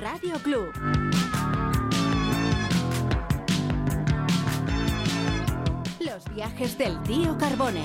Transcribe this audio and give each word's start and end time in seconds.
Radio 0.00 0.38
Club. 0.42 0.72
Los 6.00 6.34
viajes 6.34 6.78
del 6.78 7.02
tío 7.02 7.36
Carbone. 7.38 7.82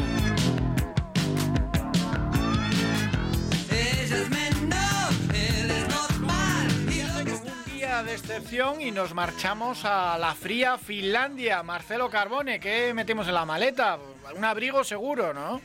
Excepción 8.23 8.79
y 8.79 8.89
nos 8.91 9.13
marchamos 9.13 9.83
a 9.83 10.17
la 10.17 10.33
fría 10.33 10.77
Finlandia. 10.77 11.61
Marcelo 11.61 12.09
Carbone, 12.09 12.57
¿qué 12.57 12.93
metemos 12.93 13.27
en 13.27 13.33
la 13.33 13.43
maleta? 13.43 13.97
Un 14.37 14.45
abrigo 14.45 14.85
seguro, 14.85 15.33
¿no? 15.33 15.59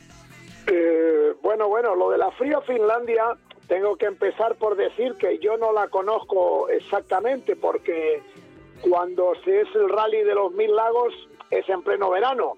Eh, 0.67 1.35
bueno, 1.41 1.69
bueno, 1.69 1.95
lo 1.95 2.09
de 2.09 2.17
la 2.17 2.31
fría 2.31 2.59
Finlandia, 2.59 3.37
tengo 3.69 3.95
que 3.95 4.07
empezar 4.07 4.55
por 4.55 4.75
decir 4.75 5.15
que 5.15 5.39
yo 5.39 5.55
no 5.55 5.71
la 5.71 5.87
conozco 5.87 6.67
exactamente 6.67 7.55
porque 7.55 8.21
cuando 8.81 9.31
se 9.45 9.61
es 9.61 9.73
el 9.73 9.87
rally 9.87 10.23
de 10.23 10.35
los 10.35 10.51
mil 10.51 10.75
lagos 10.75 11.13
es 11.51 11.67
en 11.69 11.81
pleno 11.81 12.09
verano. 12.09 12.57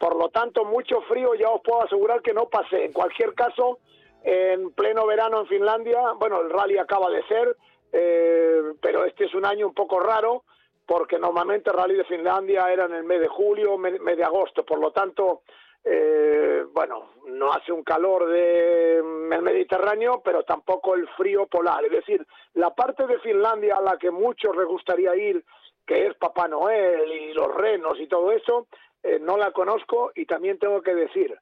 Por 0.00 0.16
lo 0.16 0.30
tanto, 0.30 0.64
mucho 0.64 1.00
frío 1.02 1.36
ya 1.36 1.48
os 1.48 1.62
puedo 1.62 1.84
asegurar 1.84 2.22
que 2.22 2.34
no 2.34 2.46
pasé. 2.46 2.86
En 2.86 2.92
cualquier 2.92 3.34
caso, 3.34 3.78
en 4.24 4.72
pleno 4.72 5.06
verano 5.06 5.42
en 5.42 5.46
Finlandia, 5.46 6.00
bueno, 6.18 6.40
el 6.40 6.50
rally 6.50 6.76
acaba 6.78 7.08
de 7.08 7.22
ser, 7.28 7.56
eh, 7.92 8.62
pero 8.80 9.04
este 9.04 9.26
es 9.26 9.34
un 9.34 9.44
año 9.44 9.66
un 9.66 9.74
poco 9.74 10.00
raro 10.00 10.44
porque 10.86 11.18
normalmente 11.18 11.70
el 11.70 11.76
rally 11.76 11.94
de 11.94 12.04
Finlandia 12.04 12.72
era 12.72 12.86
en 12.86 12.94
el 12.94 13.04
mes 13.04 13.20
de 13.20 13.28
julio, 13.28 13.78
mes, 13.78 14.00
de 14.00 14.24
agosto. 14.24 14.64
Por 14.64 14.80
lo 14.80 14.90
tanto, 14.90 15.42
eh, 15.84 16.64
bueno, 16.72 17.10
no 17.28 17.52
hace 17.52 17.72
un 17.72 17.82
calor 17.82 18.28
de 18.28 18.98
el 18.98 19.42
Mediterráneo, 19.42 20.20
pero 20.24 20.42
tampoco 20.42 20.94
el 20.94 21.08
frío 21.16 21.46
polar. 21.46 21.84
Es 21.84 21.92
decir, 21.92 22.26
la 22.54 22.74
parte 22.74 23.06
de 23.06 23.18
Finlandia 23.20 23.76
a 23.76 23.82
la 23.82 23.96
que 23.96 24.10
muchos 24.10 24.56
les 24.56 24.66
gustaría 24.66 25.14
ir, 25.16 25.44
que 25.86 26.06
es 26.06 26.14
Papá 26.16 26.48
Noel 26.48 27.10
y 27.10 27.32
los 27.32 27.54
renos 27.54 27.98
y 27.98 28.06
todo 28.06 28.32
eso, 28.32 28.66
eh, 29.02 29.18
no 29.20 29.36
la 29.36 29.50
conozco 29.50 30.12
y 30.14 30.26
también 30.26 30.58
tengo 30.58 30.82
que 30.82 30.94
decir, 30.94 31.36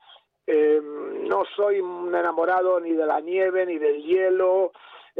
eh, 0.46 0.80
no 0.83 1.44
soy 1.56 1.77
enamorado 1.78 2.80
ni 2.80 2.92
de 2.92 3.06
la 3.06 3.20
nieve 3.20 3.67
ni 3.67 3.78
del 3.78 4.02
hielo, 4.02 4.72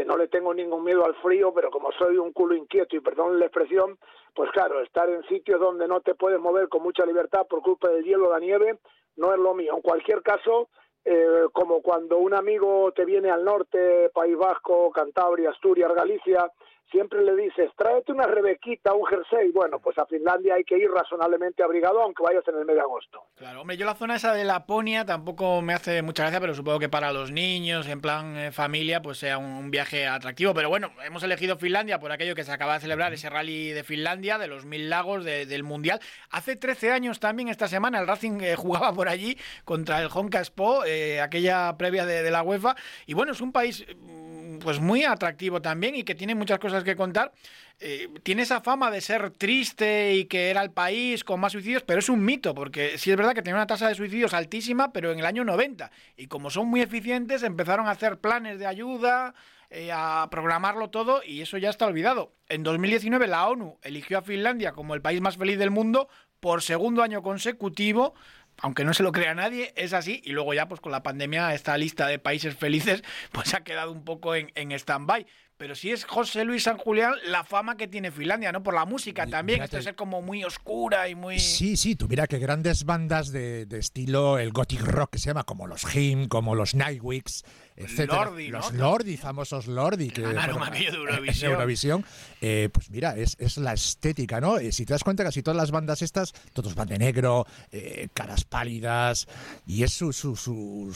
no 0.05 0.17
le 0.17 0.29
tengo 0.29 0.55
ningún 0.55 0.85
miedo 0.85 1.05
al 1.05 1.15
frío, 1.17 1.53
pero 1.55 1.71
como 1.71 1.93
soy 1.93 2.17
un 2.17 2.33
culo 2.33 2.55
inquieto 2.55 2.97
y 2.97 3.01
perdón 3.01 3.39
la 3.39 3.47
expresión, 3.47 3.99
pues 4.35 4.51
claro, 4.53 4.81
estar 4.81 5.09
en 5.09 5.23
sitios 5.25 5.61
donde 5.61 5.89
no 5.89 6.01
te 6.01 6.15
puedes 6.15 6.41
mover 6.41 6.69
con 6.69 6.83
mucha 6.83 7.05
libertad 7.05 7.47
por 7.49 7.63
culpa 7.63 7.89
del 7.89 8.05
hielo 8.05 8.29
o 8.29 8.33
la 8.33 8.39
nieve 8.39 8.79
no 9.17 9.33
es 9.33 9.39
lo 9.39 9.55
mío. 9.55 9.75
En 9.75 9.83
cualquier 9.83 10.23
caso, 10.23 10.69
eh, 11.05 11.47
como 11.53 11.83
cuando 11.83 12.19
un 12.19 12.35
amigo 12.35 12.93
te 12.93 13.05
viene 13.05 13.31
al 13.31 13.45
norte, 13.45 14.11
País 14.15 14.37
Vasco, 14.37 14.91
Cantabria, 14.91 15.51
Asturias, 15.51 15.93
Galicia, 15.95 16.51
siempre 16.91 17.23
le 17.23 17.35
dices, 17.37 17.71
tráete 17.77 18.13
una 18.13 18.27
rebequita, 18.27 18.93
un 18.95 19.05
jersey. 19.07 19.51
Bueno, 19.53 19.79
pues 19.79 19.97
a 19.99 20.07
Finlandia 20.07 20.55
hay 20.55 20.65
que 20.65 20.77
ir 20.79 20.91
razonablemente 20.91 21.63
abrigado, 21.63 22.01
aunque 22.03 22.23
vayas 22.23 22.47
en 22.49 22.59
el 22.59 22.65
mes 22.65 22.77
de 22.77 22.83
agosto. 22.83 23.23
Claro, 23.37 23.61
hombre, 23.63 23.77
yo 23.77 23.87
la 23.87 23.95
zona 23.95 24.17
esa 24.17 24.33
de 24.35 24.45
Laponia 24.45 25.05
tampoco 25.05 25.63
me 25.63 25.73
hace 25.75 26.03
mucha 26.03 26.23
gracia, 26.25 26.41
pero 26.41 26.55
supongo 26.55 26.79
que 26.79 26.89
para 26.89 27.13
los 27.13 27.31
niños, 27.31 27.87
en 27.89 28.01
plan 28.01 28.37
eh, 28.37 28.53
familia, 28.53 29.03
pues 29.03 29.19
sea 29.19 29.39
un, 29.39 29.45
un 29.47 29.71
viaje 29.71 30.07
atractivo. 30.07 30.55
Pero 30.55 30.69
bueno, 30.69 30.91
hemos 31.05 31.23
elegido 31.23 31.57
Finlandia 31.57 31.99
por 32.01 32.13
aquello 32.13 32.35
que 32.35 32.45
se 32.45 32.53
acaba 32.53 32.75
de 32.75 32.81
celebrar, 32.81 33.13
ese 33.13 33.31
rally 33.31 33.71
de 33.71 33.85
Finlandia, 33.85 34.39
de 34.39 34.47
los 34.47 34.65
mil 34.65 34.91
lagos, 34.91 35.25
de- 35.25 35.47
del 35.47 35.63
Mundial. 35.63 36.01
Hace 36.31 36.57
13 36.57 36.93
años 36.93 37.21
también, 37.21 37.49
esta 37.49 37.69
semana, 37.69 38.01
el 38.01 38.07
Racing 38.07 38.41
eh, 38.41 38.57
jugaba 38.57 38.93
por 38.93 39.09
allí 39.09 39.37
contra 39.65 40.01
el 40.03 40.09
Honka 40.13 40.39
Expo, 40.39 40.85
eh, 40.85 41.21
aquella 41.21 41.77
previa 41.77 42.07
de, 42.07 42.23
de 42.23 42.31
la 42.31 42.43
UEFA. 42.43 42.75
Y 43.07 43.15
bueno, 43.15 43.33
es 43.33 43.41
un 43.41 43.53
país 43.53 43.85
pues 44.61 44.81
muy 44.81 45.05
atractivo 45.05 45.61
también 45.61 45.97
y 45.97 46.05
que 46.05 46.15
tiene 46.15 46.35
muchas 46.35 46.59
cosas 46.59 46.85
que 46.85 46.95
contar. 46.95 47.33
Eh, 47.81 48.09
tiene 48.23 48.43
esa 48.43 48.61
fama 48.61 48.91
de 48.91 49.01
ser 49.01 49.31
triste 49.31 50.15
y 50.15 50.27
que 50.27 50.51
era 50.51 50.63
el 50.63 50.71
país 50.71 51.25
con 51.25 51.41
más 51.41 51.53
suicidios, 51.53 51.83
pero 51.83 51.99
es 51.99 52.09
un 52.09 52.25
mito, 52.25 52.55
porque 52.55 52.99
sí 52.99 53.11
es 53.11 53.17
verdad 53.17 53.35
que 53.35 53.43
tenía 53.43 53.57
una 53.57 53.67
tasa 53.67 53.89
de 53.89 53.95
suicidios 53.95 54.35
altísima, 54.35 54.93
pero 54.93 55.11
en 55.11 55.19
el 55.19 55.27
año 55.27 55.45
90. 55.45 55.91
Y 56.17 56.27
como 56.27 56.51
son 56.51 56.69
muy 56.69 56.83
eficientes, 56.83 57.43
empezaron 57.43 57.89
a 57.89 57.93
hacer 57.93 58.19
planes 58.19 58.59
de 58.59 58.67
ayuda, 58.67 59.35
eh, 59.71 59.91
a 59.93 60.29
programarlo 60.31 60.91
todo, 60.91 61.23
y 61.25 61.41
eso 61.41 61.57
ya 61.57 61.71
está 61.71 61.87
olvidado. 61.87 62.35
En 62.49 62.63
2019 62.63 63.27
la 63.27 63.49
ONU 63.49 63.79
eligió 63.83 64.19
a 64.19 64.23
Finlandia 64.23 64.73
como 64.73 64.95
el 64.95 65.01
país 65.01 65.21
más 65.21 65.37
feliz 65.37 65.59
del 65.59 65.71
mundo 65.71 66.09
por 66.41 66.63
segundo 66.63 67.03
año 67.03 67.23
consecutivo, 67.23 68.15
aunque 68.61 68.85
no 68.85 68.95
se 68.95 69.03
lo 69.03 69.13
crea 69.13 69.35
nadie, 69.35 69.73
es 69.77 69.93
así. 69.93 70.21
Y 70.25 70.33
luego 70.33 70.55
ya, 70.55 70.69
pues 70.69 70.81
con 70.81 70.93
la 70.93 71.03
pandemia, 71.03 71.55
esta 71.55 71.77
lista 71.77 72.07
de 72.07 72.19
países 72.19 72.55
felices, 72.55 73.03
pues 73.33 73.55
ha 73.55 73.65
quedado 73.65 73.93
un 73.93 74.05
poco 74.05 74.35
en, 74.35 74.51
en 74.55 74.73
stand-by. 74.73 75.27
Pero 75.57 75.75
sí 75.75 75.91
es 75.91 76.07
José 76.07 76.47
Luis 76.47 76.63
San 76.63 76.79
Julián 76.79 77.13
la 77.27 77.45
fama 77.45 77.77
que 77.77 77.87
tiene 77.87 78.11
Finlandia, 78.11 78.51
¿no? 78.51 78.63
Por 78.63 78.73
la 78.73 78.87
música 78.87 79.27
también. 79.27 79.59
mírate. 79.59 79.65
Esto 79.67 79.77
de 79.77 79.83
ser 79.83 79.95
como 79.95 80.23
muy 80.23 80.43
oscura 80.43 81.07
y 81.11 81.15
muy... 81.15 81.39
Sí, 81.39 81.77
sí, 81.77 81.97
tú 81.97 82.09
mira 82.09 82.27
que 82.27 82.39
grandes 82.39 82.85
bandas 82.85 83.31
de, 83.31 83.67
de 83.67 83.79
estilo, 83.79 84.39
el 84.39 84.53
gothic 84.53 84.81
rock 84.81 85.11
que 85.11 85.19
se 85.19 85.27
llama, 85.27 85.45
como 85.45 85.67
los 85.67 85.95
Him, 85.95 86.29
como 86.29 86.55
los 86.55 86.75
Nightwigs, 86.75 87.45
etcétera. 87.85 88.25
Lordi, 88.25 88.49
¿no? 88.51 88.59
Los 88.59 88.73
Lordi, 88.73 89.17
famosos 89.17 89.67
Lordi, 89.67 90.11
que 90.11 90.23
Ganaron 90.23 90.63
aquello 90.63 90.93
de 90.93 90.97
en 90.99 91.09
Eurovisión. 91.09 91.53
Eurovisión. 91.53 92.05
Eh, 92.41 92.69
pues 92.73 92.91
mira, 92.91 93.17
es, 93.17 93.37
es 93.39 93.57
la 93.59 93.73
estética, 93.73 94.41
¿no? 94.41 94.59
Eh, 94.59 94.73
si 94.73 94.85
te 94.87 94.93
das 94.95 95.05
cuenta, 95.05 95.25
casi 95.25 95.43
todas 95.43 95.57
las 95.57 95.71
bandas 95.71 96.03
estas, 96.03 96.33
todos 96.53 96.75
van 96.75 96.89
de 96.89 96.99
negro, 96.99 97.47
eh, 97.73 98.09
caras 98.15 98.45
pálidas, 98.45 99.27
y 99.67 99.83
es 99.83 99.93
su, 99.93 100.13
su, 100.13 100.37
su, 100.37 100.95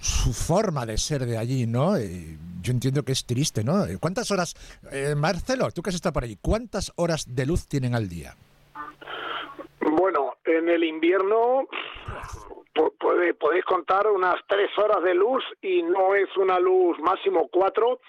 su- 0.00 0.32
forma 0.32 0.86
de 0.86 0.96
ser 0.98 1.26
de 1.26 1.38
allí, 1.38 1.66
¿no? 1.66 1.96
Eh, 1.96 2.36
yo 2.62 2.72
entiendo 2.72 3.04
que 3.04 3.12
es 3.12 3.24
triste, 3.24 3.64
¿no? 3.64 3.84
Eh, 3.86 3.98
¿Cuántas 3.98 4.30
horas, 4.30 4.54
eh, 4.92 5.14
Marcelo, 5.16 5.70
tú 5.72 5.82
que 5.82 5.90
has 5.90 5.96
estado 5.96 6.12
por 6.12 6.24
allí, 6.24 6.38
cuántas 6.40 6.92
horas 6.96 7.24
de 7.28 7.46
luz 7.46 7.66
tienen 7.66 7.94
al 7.94 8.08
día? 8.08 8.36
En 10.58 10.68
el 10.68 10.84
invierno 10.84 11.68
puede, 12.98 13.34
podéis 13.34 13.64
contar 13.64 14.08
unas 14.08 14.36
tres 14.46 14.70
horas 14.78 15.02
de 15.02 15.14
luz 15.14 15.44
y 15.60 15.82
no 15.82 16.14
es 16.14 16.34
una 16.36 16.58
luz 16.58 16.98
máximo 17.00 17.48
cuatro, 17.52 18.00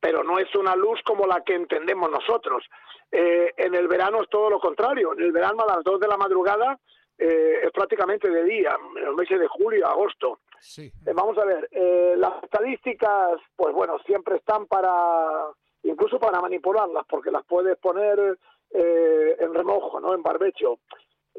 pero 0.00 0.22
no 0.22 0.38
es 0.38 0.54
una 0.54 0.76
luz 0.76 1.00
como 1.04 1.26
la 1.26 1.42
que 1.42 1.54
entendemos 1.54 2.10
nosotros. 2.10 2.64
Eh, 3.10 3.52
en 3.56 3.74
el 3.74 3.88
verano 3.88 4.22
es 4.22 4.28
todo 4.28 4.50
lo 4.50 4.60
contrario. 4.60 5.12
En 5.12 5.22
el 5.22 5.32
verano 5.32 5.62
a 5.62 5.76
las 5.76 5.84
dos 5.84 5.98
de 5.98 6.08
la 6.08 6.16
madrugada 6.16 6.78
eh, 7.18 7.60
es 7.64 7.72
prácticamente 7.72 8.30
de 8.30 8.44
día, 8.44 8.76
en 8.96 9.04
los 9.04 9.16
meses 9.16 9.40
de 9.40 9.48
julio 9.48 9.86
agosto. 9.86 10.40
Sí. 10.60 10.92
Eh, 11.06 11.12
vamos 11.14 11.36
a 11.38 11.44
ver, 11.44 11.68
eh, 11.72 12.14
las 12.16 12.42
estadísticas, 12.42 13.40
pues 13.56 13.74
bueno, 13.74 13.98
siempre 14.06 14.36
están 14.36 14.66
para, 14.66 15.48
incluso 15.82 16.18
para 16.18 16.40
manipularlas, 16.40 17.04
porque 17.08 17.30
las 17.30 17.44
puedes 17.44 17.76
poner 17.78 18.38
eh, 18.70 19.36
en 19.38 19.54
remojo, 19.54 20.00
¿no? 20.00 20.14
En 20.14 20.22
barbecho. 20.22 20.78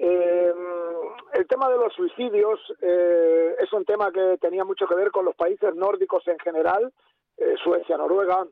Eh, 0.02 0.54
el 1.34 1.48
tema 1.48 1.70
de 1.70 1.78
los 1.78 1.94
suicidios 1.94 2.58
eh, 2.82 3.54
es 3.60 3.74
un 3.74 3.84
tema 3.84 4.12
que 4.14 4.38
tenía 4.40 4.64
mucho 4.64 4.88
que 4.88 4.96
ver 4.96 5.12
con 5.12 5.26
los 5.26 5.36
países 5.36 5.76
nórdicos 5.76 6.26
en 6.30 6.40
general, 6.40 6.94
eh, 7.38 7.56
Suecia, 7.62 7.98
Noruega, 7.98 8.48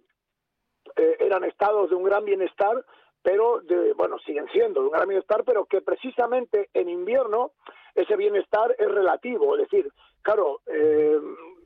eh, 0.98 1.16
eran 1.22 1.46
estados 1.46 1.90
de 1.90 1.96
un 1.96 2.04
gran 2.04 2.26
bienestar, 2.26 2.84
pero 3.22 3.62
de, 3.62 3.94
bueno, 3.94 4.20
siguen 4.20 4.48
siendo 4.52 4.82
de 4.82 4.88
un 4.88 4.92
gran 4.92 5.08
bienestar, 5.08 5.46
pero 5.46 5.66
que 5.66 5.82
precisamente 5.82 6.70
en 6.74 6.90
invierno 6.90 7.52
ese 7.96 8.18
bienestar 8.18 8.76
es 8.78 8.92
relativo, 8.92 9.56
es 9.56 9.70
decir, 9.70 9.90
claro, 10.22 10.60
eh, 10.68 11.18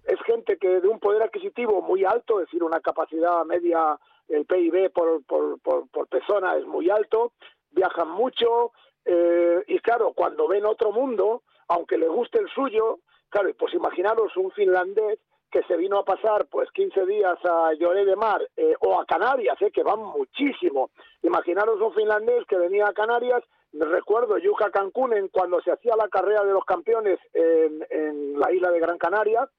es 0.06 0.22
gente 0.22 0.58
que 0.58 0.80
de 0.80 0.88
un 0.88 1.00
poder 1.00 1.24
adquisitivo 1.24 1.82
muy 1.82 2.06
alto, 2.06 2.40
es 2.40 2.48
decir, 2.48 2.64
una 2.64 2.82
capacidad 2.82 3.44
media, 3.46 3.98
el 4.28 4.46
PIB 4.46 4.92
por 4.92 6.08
persona 6.08 6.56
es 6.56 6.66
muy 6.68 6.90
alto, 6.90 7.34
viajan 7.72 8.10
mucho, 8.10 8.72
eh, 9.06 9.64
y 9.68 9.80
claro, 9.80 10.14
cuando 10.14 10.48
ven 10.48 10.66
otro 10.66 10.92
mundo, 10.92 11.44
aunque 11.68 11.98
les 11.98 12.10
guste 12.10 12.40
el 12.40 12.50
suyo, 12.50 13.00
claro, 13.30 13.50
pues 13.58 13.74
imaginaros 13.74 14.36
un 14.38 14.52
finlandés 14.52 15.20
que 15.52 15.64
se 15.64 15.76
vino 15.76 16.00
a 16.00 16.06
pasar 16.06 16.48
pues 16.50 16.72
15 16.72 17.06
días 17.06 17.38
a 17.44 17.74
Lloré 17.74 18.06
de 18.06 18.16
Mar 18.16 18.42
eh, 18.56 18.74
o 18.80 19.00
a 19.00 19.06
Canarias, 19.06 19.62
eh, 19.62 19.72
que 19.72 19.84
van 19.84 20.00
muchísimo. 20.00 20.92
Imaginaros 21.24 21.82
un 21.82 21.94
finlandés 21.94 22.46
que 22.48 22.58
venía 22.58 22.88
a 22.88 22.94
Canarias, 22.94 23.44
recuerdo 23.74 24.38
Yuca 24.38 24.70
Cancún 24.72 25.14
en 25.14 25.28
cuando 25.28 25.62
se 25.62 25.72
hacía 25.72 25.96
la 25.98 26.08
carrera 26.08 26.44
de 26.46 26.54
los 26.54 26.64
campeones 26.64 27.20
en, 27.34 27.86
en 27.90 28.40
la 28.40 28.52
isla 28.52 28.72
de 28.72 28.80
Gran 28.80 28.98
Canaria, 28.98 29.50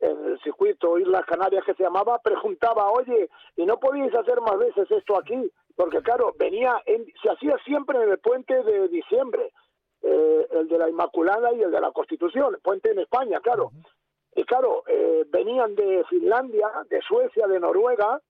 en 0.00 0.24
el 0.26 0.40
circuito 0.40 0.98
Islas 0.98 1.24
Canarias 1.26 1.64
que 1.64 1.74
se 1.74 1.82
llamaba, 1.82 2.18
preguntaba, 2.18 2.90
oye, 2.90 3.28
¿y 3.56 3.64
no 3.64 3.78
podéis 3.80 4.14
hacer 4.14 4.40
más 4.40 4.58
veces 4.58 4.90
esto 4.90 5.18
aquí? 5.18 5.50
Porque 5.78 6.02
claro, 6.02 6.34
venía, 6.36 6.82
en- 6.86 7.06
se 7.22 7.30
hacía 7.30 7.56
siempre 7.64 8.02
en 8.02 8.10
el 8.10 8.18
puente 8.18 8.62
de 8.64 8.88
diciembre, 8.88 9.52
eh, 10.02 10.46
el 10.50 10.66
de 10.66 10.76
la 10.76 10.88
Inmaculada 10.88 11.52
y 11.54 11.62
el 11.62 11.70
de 11.70 11.80
la 11.80 11.92
Constitución, 11.92 12.54
el 12.56 12.60
puente 12.60 12.90
en 12.90 12.98
España, 12.98 13.38
claro. 13.40 13.70
Y 14.34 14.42
claro, 14.42 14.82
eh, 14.88 15.24
venían 15.28 15.76
de 15.76 16.04
Finlandia, 16.10 16.68
de 16.90 17.00
Suecia, 17.02 17.46
de 17.46 17.60
Noruega, 17.60 18.20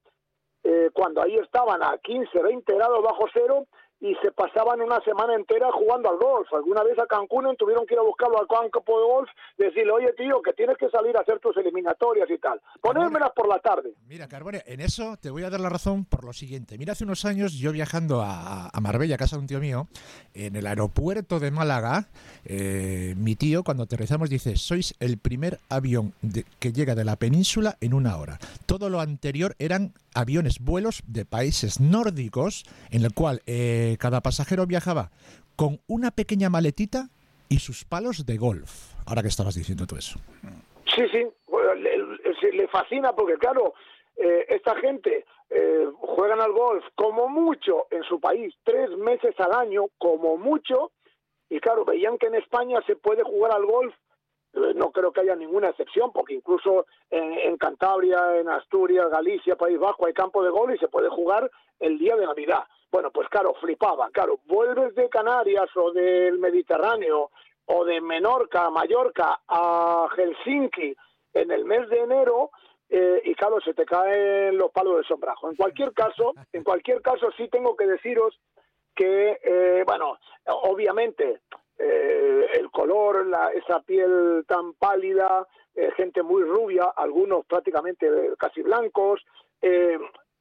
eh, 0.62 0.90
cuando 0.92 1.22
ahí 1.22 1.36
estaban 1.36 1.82
a 1.82 1.96
15, 1.96 2.42
20 2.42 2.74
grados 2.74 3.02
bajo 3.02 3.24
cero, 3.32 3.66
y 4.00 4.14
se 4.22 4.30
pasaban 4.30 4.80
una 4.80 5.00
semana 5.00 5.34
entera 5.34 5.70
jugando 5.72 6.08
al 6.08 6.18
golf. 6.18 6.52
Alguna 6.52 6.84
vez 6.84 6.98
a 6.98 7.06
Cancún 7.06 7.56
tuvieron 7.56 7.86
que 7.86 7.94
ir 7.94 8.00
a 8.00 8.02
buscarlo 8.02 8.38
al 8.38 8.46
campo 8.46 9.00
de 9.00 9.06
golf, 9.06 9.28
decirle, 9.56 9.90
oye 9.90 10.12
tío, 10.16 10.40
que 10.42 10.52
tienes 10.52 10.76
que 10.76 10.88
salir 10.88 11.16
a 11.16 11.20
hacer 11.20 11.40
tus 11.40 11.56
eliminatorias 11.56 12.30
y 12.30 12.38
tal. 12.38 12.60
Ponérmelas 12.80 13.30
por 13.34 13.48
la 13.48 13.58
tarde. 13.58 13.94
Mira, 14.08 14.28
Carbone, 14.28 14.62
en 14.66 14.80
eso 14.80 15.16
te 15.20 15.30
voy 15.30 15.42
a 15.42 15.50
dar 15.50 15.60
la 15.60 15.68
razón 15.68 16.04
por 16.04 16.24
lo 16.24 16.32
siguiente. 16.32 16.78
Mira, 16.78 16.92
hace 16.92 17.04
unos 17.04 17.24
años 17.24 17.54
yo 17.54 17.72
viajando 17.72 18.22
a, 18.22 18.70
Marbella, 18.80 19.18
casa 19.18 19.36
de 19.36 19.42
un 19.42 19.48
tío 19.48 19.60
mío, 19.60 19.88
en 20.34 20.54
el 20.54 20.66
aeropuerto 20.66 21.40
de 21.40 21.50
Málaga, 21.50 22.06
eh, 22.44 23.14
mi 23.16 23.34
tío 23.34 23.64
cuando 23.64 23.82
aterrizamos 23.82 24.30
dice, 24.30 24.56
sois 24.56 24.94
el 25.00 25.18
primer 25.18 25.58
avión 25.68 26.14
que 26.60 26.72
llega 26.72 26.94
de 26.94 27.04
la 27.04 27.16
península 27.16 27.76
en 27.80 27.92
una 27.92 28.16
hora. 28.16 28.38
Todo 28.66 28.88
lo 28.88 29.00
anterior 29.00 29.56
eran 29.58 29.92
aviones, 30.14 30.58
vuelos 30.58 31.02
de 31.06 31.24
países 31.24 31.80
nórdicos, 31.80 32.64
en 32.90 33.04
el 33.04 33.14
cual 33.14 33.42
eh, 33.46 33.87
cada 33.96 34.20
pasajero 34.20 34.66
viajaba 34.66 35.10
con 35.56 35.80
una 35.86 36.10
pequeña 36.10 36.50
maletita 36.50 37.08
y 37.48 37.60
sus 37.60 37.84
palos 37.84 38.26
de 38.26 38.36
golf. 38.36 38.94
Ahora 39.06 39.22
que 39.22 39.28
estabas 39.28 39.54
diciendo 39.54 39.86
tú 39.86 39.96
eso. 39.96 40.18
Sí, 40.94 41.04
sí, 41.12 41.26
le, 42.52 42.68
fascina 42.68 43.12
porque 43.12 43.38
claro, 43.38 43.74
eh, 44.16 44.46
esta 44.48 44.74
gente 44.76 45.24
eh, 45.50 45.86
juegan 46.00 46.40
al 46.40 46.52
golf 46.52 46.84
como 46.94 47.28
mucho 47.28 47.86
en 47.90 48.02
su 48.02 48.20
país, 48.20 48.54
tres 48.64 48.90
meses 48.98 49.34
al 49.38 49.52
año, 49.54 49.86
como 49.96 50.36
mucho, 50.36 50.92
y 51.48 51.60
claro, 51.60 51.84
veían 51.84 52.18
que 52.18 52.26
en 52.26 52.34
España 52.34 52.80
se 52.86 52.96
puede 52.96 53.22
jugar 53.22 53.52
al 53.52 53.64
golf 53.64 53.94
eh, 54.54 54.72
no 54.74 54.90
creo 54.90 55.12
que 55.12 55.20
haya 55.20 55.36
ninguna 55.36 55.68
excepción, 55.68 56.12
porque 56.12 56.34
incluso 56.34 56.86
en, 57.10 57.56
Cantabria, 57.58 58.36
en 58.38 58.48
Asturias, 58.48 59.10
Galicia, 59.10 59.56
País 59.56 59.78
Bajo 59.78 60.06
hay 60.06 60.12
campo 60.12 60.42
de 60.42 60.50
gol 60.50 60.74
y 60.74 60.78
se 60.78 60.88
puede 60.88 61.08
jugar 61.08 61.50
el 61.80 61.98
día 61.98 62.16
de 62.16 62.26
Navidad. 62.26 62.64
Bueno, 62.90 63.10
pues 63.10 63.28
claro, 63.28 63.54
flipaba, 63.60 64.08
claro, 64.10 64.40
vuelves 64.46 64.94
de 64.94 65.08
Canarias 65.08 65.68
o 65.76 65.92
del 65.92 66.38
Mediterráneo 66.38 67.30
o 67.66 67.84
de 67.84 68.00
Menorca, 68.00 68.70
Mallorca 68.70 69.40
a 69.46 70.08
Helsinki 70.16 70.96
en 71.34 71.50
el 71.50 71.64
mes 71.66 71.88
de 71.90 71.98
enero 71.98 72.50
eh, 72.88 73.20
y 73.24 73.34
claro, 73.34 73.60
se 73.60 73.74
te 73.74 73.84
caen 73.84 74.56
los 74.56 74.70
palos 74.72 74.96
de 74.96 75.04
sombrajo. 75.04 75.50
En 75.50 75.56
cualquier 75.56 75.92
caso, 75.92 76.32
en 76.52 76.64
cualquier 76.64 77.02
caso 77.02 77.30
sí 77.36 77.48
tengo 77.48 77.76
que 77.76 77.86
deciros 77.86 78.40
que, 78.94 79.38
eh, 79.42 79.84
bueno, 79.86 80.18
obviamente 80.46 81.42
eh, 81.78 82.46
el 82.54 82.70
color, 82.70 83.26
la, 83.26 83.52
esa 83.52 83.80
piel 83.80 84.44
tan 84.48 84.72
pálida, 84.74 85.46
eh, 85.74 85.90
gente 85.96 86.22
muy 86.22 86.42
rubia, 86.42 86.92
algunos 86.96 87.44
prácticamente 87.46 88.08
casi 88.38 88.62
blancos, 88.62 89.24
eh, 89.62 89.98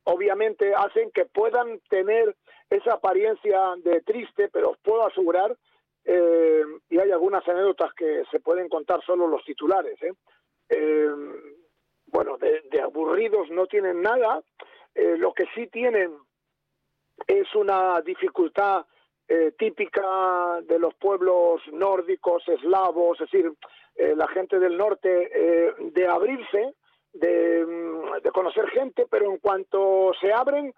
obviamente 0.07 0.73
hacen 0.73 1.11
que 1.11 1.25
puedan 1.25 1.79
tener 1.89 2.35
esa 2.69 2.93
apariencia 2.93 3.75
de 3.77 4.01
triste, 4.01 4.49
pero 4.49 4.71
os 4.71 4.77
puedo 4.79 5.05
asegurar, 5.05 5.55
y 6.89 6.97
hay 6.97 7.11
algunas 7.11 7.45
anécdotas 7.47 7.93
que 7.93 8.23
se 8.31 8.39
pueden 8.39 8.69
contar 8.69 9.03
solo 9.05 9.27
los 9.27 9.43
titulares, 9.43 9.99
bueno, 12.07 12.37
de, 12.37 12.81
aburridos 12.81 13.49
no 13.49 13.67
tienen 13.67 14.01
nada, 14.01 14.41
lo 14.95 15.33
que 15.33 15.45
sí 15.53 15.67
tienen 15.67 16.17
es 17.25 17.53
una 17.55 18.01
dificultad 18.01 18.85
eh, 19.27 19.51
típica 19.57 20.61
de 20.63 20.79
los 20.79 20.93
pueblos 20.95 21.61
nórdicos, 21.73 22.47
eslavos, 22.47 23.19
es 23.19 23.29
decir, 23.29 23.51
eh, 23.95 24.13
la 24.15 24.27
gente 24.29 24.57
del 24.59 24.77
norte, 24.77 25.29
eh, 25.33 25.73
de 25.79 26.07
abrirse, 26.07 26.75
de, 27.11 27.65
mm, 27.65 27.96
de, 28.21 28.31
conocer 28.31 28.67
gente, 28.69 29.05
pero 29.09 29.31
en 29.31 29.37
cuanto 29.37 30.11
se 30.19 30.31
abren, 30.31 30.73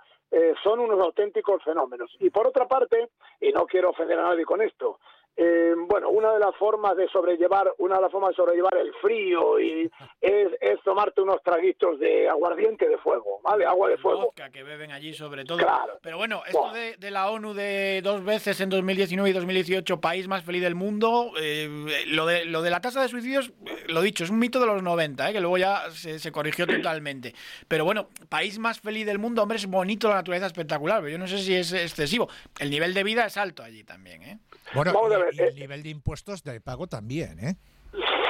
son 0.63 0.79
unos 0.79 0.99
auténticos 0.99 1.63
fenómenos. 1.63 2.15
Y 2.19 2.29
por 2.29 2.47
otra 2.47 2.67
parte, 2.67 3.09
y 3.41 3.51
no 3.51 3.65
quiero 3.65 3.89
ofender 3.89 4.19
a 4.19 4.29
nadie 4.29 4.45
con 4.45 4.61
esto, 4.61 4.99
eh, 5.41 5.73
bueno, 5.87 6.09
una 6.09 6.33
de 6.33 6.39
las 6.39 6.53
formas 6.57 6.97
de 6.97 7.07
sobrellevar, 7.07 7.73
una 7.77 7.95
de 7.95 8.01
las 8.01 8.11
formas 8.11 8.31
de 8.31 8.35
sobrellevar 8.35 8.75
el 8.75 8.93
frío 8.95 9.57
y 9.57 9.89
es, 10.21 10.49
tomarte 10.83 11.21
unos 11.21 11.41
traguitos 11.43 11.97
de 11.97 12.27
aguardiente 12.27 12.89
de 12.89 12.97
fuego, 12.97 13.39
¿vale? 13.41 13.65
Agua 13.65 13.87
de 13.87 13.97
fuego. 13.97 14.33
que 14.51 14.63
beben 14.63 14.91
allí 14.91 15.13
sobre 15.13 15.45
todo. 15.45 15.57
Claro. 15.57 15.97
Pero 16.01 16.17
bueno, 16.17 16.41
esto 16.45 16.71
de, 16.73 17.11
la 17.11 17.29
ONU 17.29 17.53
de 17.53 18.01
dos 18.03 18.21
veces 18.25 18.59
en 18.59 18.69
2019 18.69 19.29
y 19.29 19.33
2018 19.33 20.01
país 20.01 20.27
más 20.27 20.43
feliz 20.43 20.61
del 20.61 20.75
mundo, 20.75 21.31
eh, 21.39 22.05
lo, 22.07 22.25
de, 22.25 22.43
lo 22.43 22.61
de 22.61 22.69
la 22.69 22.81
tasa 22.81 23.01
de 23.01 23.07
suicidios, 23.07 23.53
eh, 23.65 23.85
lo 23.87 24.01
dicho, 24.01 24.25
es 24.25 24.29
un 24.29 24.39
mito 24.39 24.59
de 24.59 24.65
los 24.65 24.83
90, 24.83 25.31
que 25.31 25.39
luego 25.39 25.57
ya 25.57 25.89
se, 25.91 26.31
corrigió 26.33 26.67
totalmente. 26.67 27.33
Pero 27.69 27.85
bueno, 27.85 28.09
país 28.27 28.59
más 28.59 28.81
feliz 28.81 29.05
del 29.05 29.19
mundo, 29.19 29.41
hombre, 29.41 29.57
es 29.57 29.67
bonito 29.67 30.09
la 30.09 30.15
naturaleza 30.15 30.47
espectacular, 30.47 30.99
pero 30.99 31.11
yo 31.11 31.17
no 31.17 31.27
sé 31.27 31.37
si 31.37 31.55
es 31.55 31.71
excesivo. 31.71 32.27
El 32.59 32.69
nivel 32.69 32.93
de 32.93 33.05
vida 33.05 33.25
es 33.25 33.37
alto 33.37 33.63
allí 33.63 33.85
también, 33.85 34.21
¿eh? 34.23 34.39
Bueno, 34.73 34.93
y, 35.31 35.41
el 35.41 35.49
eh, 35.49 35.59
nivel 35.59 35.83
de 35.83 35.89
impuestos 35.89 36.43
de 36.43 36.61
pago 36.61 36.87
también, 36.87 37.39
¿eh? 37.39 37.55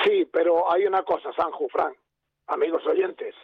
Sí, 0.04 0.28
pero 0.32 0.72
hay 0.72 0.86
una 0.86 1.04
cosa, 1.04 1.32
Sanju, 1.34 1.68
Fran, 1.70 1.94
amigos 2.48 2.86
oyentes. 2.86 3.36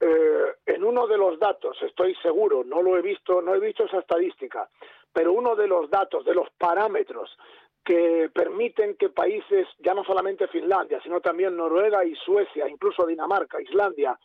Eh, 0.00 0.54
en 0.66 0.84
uno 0.84 1.06
de 1.06 1.18
los 1.18 1.38
datos, 1.40 1.76
estoy 1.82 2.14
seguro, 2.22 2.62
no 2.64 2.82
lo 2.82 2.96
he 2.96 3.02
visto, 3.02 3.42
no 3.42 3.54
he 3.54 3.60
visto 3.60 3.84
esa 3.84 3.98
estadística, 3.98 4.68
pero 5.12 5.32
uno 5.32 5.56
de 5.56 5.66
los 5.66 5.90
datos, 5.90 6.24
de 6.24 6.34
los 6.34 6.48
parámetros 6.58 7.36
que 7.84 8.30
permiten 8.32 8.96
que 8.96 9.08
países, 9.08 9.66
ya 9.78 9.94
no 9.94 10.04
solamente 10.04 10.46
Finlandia, 10.48 11.00
sino 11.02 11.20
también 11.20 11.56
Noruega 11.56 12.04
y 12.04 12.14
Suecia, 12.16 12.68
incluso 12.68 13.06
Dinamarca, 13.06 13.60
Islandia, 13.60 14.18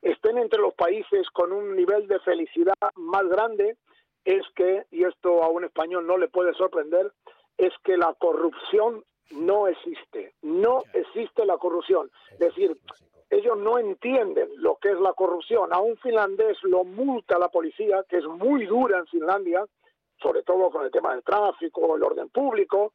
estén 0.00 0.38
entre 0.38 0.58
los 0.58 0.74
países 0.74 1.28
con 1.30 1.52
un 1.52 1.76
nivel 1.76 2.08
de 2.08 2.18
felicidad 2.20 2.74
más 2.96 3.28
grande, 3.28 3.76
es 4.24 4.42
que, 4.54 4.84
y 4.90 5.04
esto 5.04 5.42
a 5.42 5.48
un 5.48 5.64
español 5.64 6.06
no 6.06 6.16
le 6.16 6.28
puede 6.28 6.54
sorprender, 6.54 7.12
es 7.60 7.74
que 7.84 7.96
la 7.96 8.14
corrupción 8.14 9.04
no 9.30 9.68
existe. 9.68 10.34
No 10.42 10.82
existe 10.94 11.44
la 11.44 11.58
corrupción. 11.58 12.10
Es 12.32 12.38
decir, 12.38 12.76
ellos 13.28 13.58
no 13.58 13.78
entienden 13.78 14.48
lo 14.56 14.76
que 14.76 14.90
es 14.90 14.98
la 14.98 15.12
corrupción. 15.12 15.72
A 15.72 15.78
un 15.80 15.96
finlandés 15.98 16.56
lo 16.62 16.84
multa 16.84 17.38
la 17.38 17.48
policía, 17.48 18.04
que 18.08 18.16
es 18.16 18.24
muy 18.24 18.66
dura 18.66 18.98
en 18.98 19.06
Finlandia, 19.06 19.64
sobre 20.20 20.42
todo 20.42 20.70
con 20.70 20.84
el 20.84 20.90
tema 20.90 21.12
del 21.12 21.22
tráfico, 21.22 21.94
el 21.96 22.02
orden 22.02 22.28
público, 22.30 22.94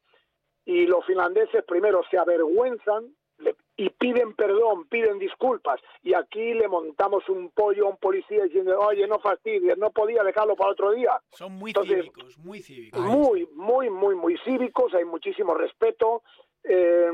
y 0.64 0.86
los 0.86 1.04
finlandeses 1.06 1.64
primero 1.64 2.02
se 2.10 2.18
avergüenzan 2.18 3.14
y 3.76 3.90
piden 3.90 4.34
perdón, 4.34 4.86
piden 4.88 5.18
disculpas. 5.18 5.80
Y 6.02 6.14
aquí 6.14 6.54
le 6.54 6.66
montamos 6.66 7.28
un 7.28 7.50
pollo 7.50 7.86
a 7.86 7.90
un 7.90 7.98
policía 7.98 8.44
diciendo, 8.44 8.78
oye, 8.80 9.06
no 9.06 9.18
fastidies, 9.18 9.76
no 9.76 9.90
podía 9.90 10.22
dejarlo 10.22 10.56
para 10.56 10.70
otro 10.70 10.92
día. 10.92 11.20
Son 11.30 11.52
muy 11.52 11.72
cívicos, 11.72 12.38
muy 12.38 12.62
cívicos. 12.62 13.00
Muy, 13.00 13.46
muy, 13.54 13.90
muy, 13.90 14.14
muy 14.14 14.38
cívicos, 14.38 14.94
hay 14.94 15.04
muchísimo 15.04 15.54
respeto. 15.54 16.22
Eh, 16.64 17.10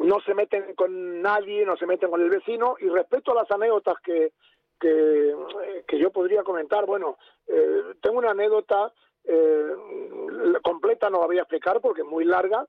no 0.00 0.20
se 0.20 0.34
meten 0.34 0.74
con 0.74 1.22
nadie, 1.22 1.64
no 1.64 1.76
se 1.76 1.86
meten 1.86 2.10
con 2.10 2.20
el 2.20 2.28
vecino. 2.28 2.76
Y 2.80 2.88
respecto 2.88 3.30
a 3.30 3.36
las 3.36 3.50
anécdotas 3.50 3.96
que, 4.00 4.32
que, 4.80 5.34
que 5.86 5.98
yo 5.98 6.10
podría 6.10 6.42
comentar, 6.42 6.86
bueno, 6.86 7.18
eh, 7.46 7.82
tengo 8.02 8.18
una 8.18 8.32
anécdota 8.32 8.92
eh, 9.24 9.72
completa, 10.62 11.08
no 11.08 11.20
la 11.20 11.26
voy 11.26 11.38
a 11.38 11.42
explicar 11.42 11.80
porque 11.80 12.02
es 12.02 12.06
muy 12.06 12.24
larga 12.24 12.66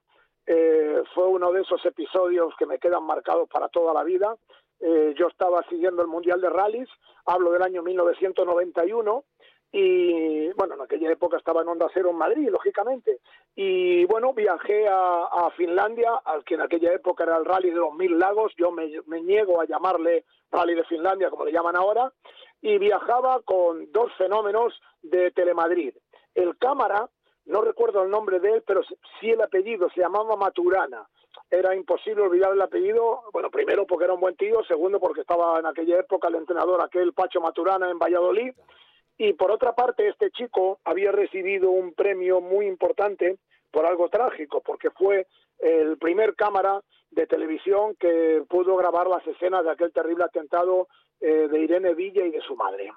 eh, 0.48 1.04
fue 1.14 1.28
uno 1.28 1.52
de 1.52 1.62
esos 1.62 1.86
episodios 1.86 2.54
que 2.58 2.66
me 2.66 2.80
quedan 2.80 3.04
marcados 3.04 3.50
para 3.50 3.68
toda 3.68 3.94
la 3.94 4.04
vida. 4.04 4.38
Eh, 4.80 5.14
yo 5.18 5.28
estaba 5.28 5.62
siguiendo 5.70 6.02
el 6.02 6.08
Mundial 6.08 6.40
de 6.40 6.50
Rallys, 6.50 6.90
hablo 7.26 7.52
del 7.52 7.64
año 7.64 7.84
1991, 7.84 9.26
y 9.74 10.50
bueno, 10.54 10.76
en 10.76 10.82
aquella 10.82 11.12
época 11.12 11.38
estaba 11.38 11.62
en 11.62 11.68
Onda 11.68 11.88
Cero 11.94 12.12
en 12.12 12.16
Madrid, 12.16 12.50
lógicamente, 12.50 13.20
y 13.56 14.06
bueno, 14.06 14.34
viajé 14.34 14.88
a, 14.88 15.50
Finlandia, 15.58 16.22
al 16.24 16.46
que 16.46 16.54
en 16.54 16.62
aquella 16.62 16.94
época 16.94 17.24
era 17.24 17.38
el 17.38 17.46
Rally 17.46 17.72
de 17.72 17.78
los 17.78 17.94
Mil 17.96 18.18
Lagos, 18.18 18.54
yo 18.56 18.72
me, 18.72 18.90
me 19.08 19.22
niego 19.22 19.60
a 19.60 19.66
llamarle 19.66 20.26
Rally 20.52 20.76
de 20.76 20.84
Finlandia 20.86 21.30
como 21.30 21.44
le 21.44 21.52
llaman 21.52 21.76
ahora, 21.76 22.14
y 22.62 22.78
viajaba 22.78 23.42
con 23.42 23.92
dos 23.92 24.14
fenómenos 24.18 24.80
de 25.02 25.32
Telemadrid. 25.32 25.96
El 26.36 26.58
cámara 26.58 27.10
no 27.48 27.62
recuerdo 27.62 28.04
el 28.04 28.10
nombre 28.10 28.40
de 28.40 28.54
él, 28.54 28.64
pero 28.66 28.82
sí 29.20 29.32
el 29.32 29.42
apellido, 29.42 29.90
se 29.90 30.02
llamaba 30.02 30.36
Maturana. 30.36 31.08
Era 31.50 31.76
imposible 31.76 32.24
olvidar 32.24 32.52
el 32.52 32.62
apellido, 32.62 33.24
bueno, 33.32 33.50
primero 33.50 33.86
porque 33.88 34.04
era 34.06 34.14
un 34.14 34.20
buen 34.20 34.36
tío, 34.36 34.64
segundo 34.66 35.00
porque 35.00 35.22
estaba 35.22 35.58
en 35.60 35.66
aquella 35.66 36.00
época 36.00 36.28
el 36.28 36.36
entrenador 36.36 36.82
aquel 36.82 37.14
Pacho 37.14 37.40
Maturana 37.40 37.90
en 37.90 38.00
Valladolid, 38.00 38.54
y 39.18 39.34
por 39.34 39.52
otra 39.52 39.74
parte 39.74 40.10
este 40.10 40.30
chico 40.32 40.80
había 40.84 41.12
recibido 41.12 41.72
un 41.72 41.94
premio 41.94 42.42
muy 42.42 42.68
importante 42.68 43.38
por 43.72 43.86
algo 43.86 44.10
trágico, 44.10 44.62
porque 44.62 44.90
fue 44.92 45.28
el 45.60 45.98
primer 45.98 46.36
cámara 46.36 46.82
de 47.12 47.28
televisión 47.28 47.96
que 47.96 48.44
pudo 48.50 48.76
grabar 48.76 49.08
las 49.08 49.26
escenas 49.26 49.64
de 49.64 49.72
aquel 49.72 49.94
terrible 49.94 50.26
atentado 50.26 50.90
eh, 51.22 51.48
de 51.50 51.60
Irene 51.60 51.94
Villa 51.94 52.26
y 52.26 52.32
de 52.32 52.42
su 52.42 52.56
madre. 52.56 52.92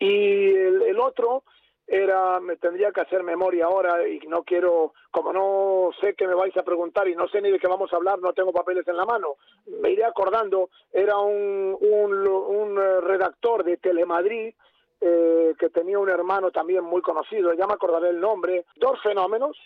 Y 0.00 0.50
el 0.52 0.98
otro 0.98 1.44
era, 1.86 2.40
me 2.40 2.56
tendría 2.56 2.90
que 2.90 3.00
hacer 3.00 3.22
memoria 3.22 3.66
ahora 3.66 4.08
y 4.08 4.18
no 4.26 4.42
quiero, 4.42 4.92
como 5.10 5.32
no 5.32 5.90
sé 6.00 6.14
qué 6.14 6.26
me 6.26 6.34
vais 6.34 6.56
a 6.56 6.64
preguntar 6.64 7.06
y 7.08 7.14
no 7.14 7.28
sé 7.28 7.40
ni 7.40 7.50
de 7.50 7.58
qué 7.58 7.68
vamos 7.68 7.92
a 7.92 7.96
hablar, 7.96 8.18
no 8.18 8.32
tengo 8.32 8.52
papeles 8.52 8.86
en 8.88 8.96
la 8.96 9.04
mano, 9.04 9.36
me 9.80 9.90
iré 9.90 10.04
acordando, 10.04 10.70
era 10.92 11.18
un, 11.18 11.76
un, 11.78 12.28
un 12.28 12.78
eh, 12.78 13.00
redactor 13.00 13.62
de 13.62 13.76
Telemadrid, 13.76 14.54
eh, 15.00 15.54
que 15.58 15.68
tenía 15.68 15.98
un 15.98 16.08
hermano 16.08 16.50
también 16.50 16.82
muy 16.82 17.02
conocido, 17.02 17.52
ya 17.52 17.66
me 17.66 17.74
acordaré 17.74 18.08
el 18.08 18.20
nombre, 18.20 18.64
dos 18.76 19.00
fenómenos, 19.02 19.56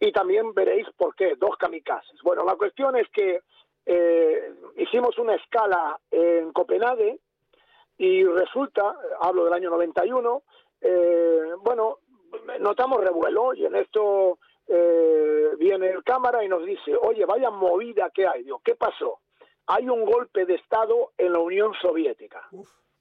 y 0.00 0.10
también 0.10 0.54
veréis 0.54 0.86
por 0.96 1.14
qué, 1.14 1.34
dos 1.36 1.56
kamikazes. 1.56 2.20
Bueno, 2.22 2.44
la 2.44 2.56
cuestión 2.56 2.96
es 2.96 3.08
que 3.10 3.40
eh, 3.84 4.54
hicimos 4.76 5.18
una 5.18 5.34
escala 5.34 5.98
en 6.10 6.52
Copenhague 6.52 7.18
y 7.98 8.24
resulta, 8.24 8.96
hablo 9.20 9.44
del 9.44 9.52
año 9.52 9.70
91, 9.70 10.42
eh, 10.82 11.52
bueno, 11.62 11.98
notamos 12.60 13.02
revuelo 13.02 13.54
y 13.54 13.64
en 13.64 13.76
esto 13.76 14.38
eh, 14.66 15.50
viene 15.58 15.88
el 15.90 16.02
cámara 16.02 16.44
y 16.44 16.48
nos 16.48 16.64
dice, 16.64 16.96
oye, 16.96 17.24
vaya 17.24 17.50
movida 17.50 18.10
que 18.10 18.26
hay. 18.26 18.42
Digo, 18.42 18.60
¿qué 18.64 18.74
pasó? 18.74 19.20
Hay 19.66 19.88
un 19.88 20.04
golpe 20.04 20.44
de 20.44 20.54
Estado 20.54 21.12
en 21.16 21.32
la 21.32 21.38
Unión 21.38 21.72
Soviética. 21.80 22.48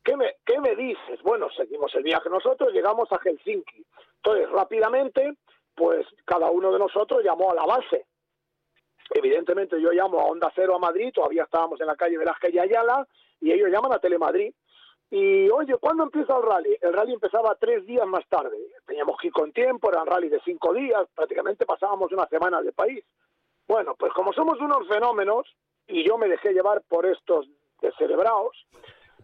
¿Qué 0.04 0.16
me, 0.16 0.36
¿Qué 0.46 0.60
me 0.60 0.76
dices? 0.76 1.22
Bueno, 1.24 1.50
seguimos 1.56 1.94
el 1.96 2.04
viaje 2.04 2.30
nosotros, 2.30 2.72
llegamos 2.72 3.12
a 3.12 3.20
Helsinki. 3.20 3.86
Entonces, 4.18 4.50
rápidamente, 4.50 5.36
pues 5.76 6.06
cada 6.26 6.50
uno 6.50 6.72
de 6.72 6.80
nosotros 6.80 7.24
llamó 7.24 7.52
a 7.52 7.56
la 7.56 7.66
base. 7.66 8.06
Evidentemente 9.14 9.80
yo 9.82 9.92
llamo 9.92 10.20
a 10.20 10.26
Onda 10.26 10.52
Cero 10.56 10.76
a 10.76 10.80
Madrid, 10.80 11.12
todavía 11.14 11.44
estábamos 11.44 11.80
en 11.82 11.88
la 11.88 11.96
calle 11.96 12.18
Velázquez 12.18 12.54
y 12.54 12.60
Ayala, 12.60 13.08
y 13.42 13.52
ellos 13.52 13.70
llaman 13.70 13.94
a 13.94 14.00
Telemadrid. 14.00 14.54
Y 15.12 15.50
oye, 15.50 15.76
¿cuándo 15.78 16.04
empieza 16.04 16.38
el 16.38 16.44
rally? 16.44 16.78
El 16.82 16.94
rally 16.94 17.14
empezaba 17.14 17.56
tres 17.60 17.86
días 17.86 18.08
más 18.08 18.26
tarde. 18.30 18.58
Teníamos 18.86 19.18
que 19.20 19.28
ir 19.28 19.34
con 19.34 19.52
tiempo, 19.52 19.92
eran 19.92 20.08
rally 20.08 20.30
de 20.30 20.40
cinco 20.46 20.74
días, 20.74 21.06
prácticamente 21.14 21.66
pasábamos 21.66 22.12
una 22.14 22.26
semana 22.28 22.62
de 22.62 22.72
país. 22.72 23.04
Bueno, 23.68 23.96
pues 24.00 24.14
como 24.14 24.32
somos 24.32 24.60
unos 24.62 24.88
fenómenos, 24.88 25.46
y 25.88 26.08
yo 26.08 26.18
me 26.18 26.30
dejé 26.30 26.54
llevar 26.54 26.82
por 26.88 27.06
estos 27.06 27.46
descerebrados, 27.82 28.66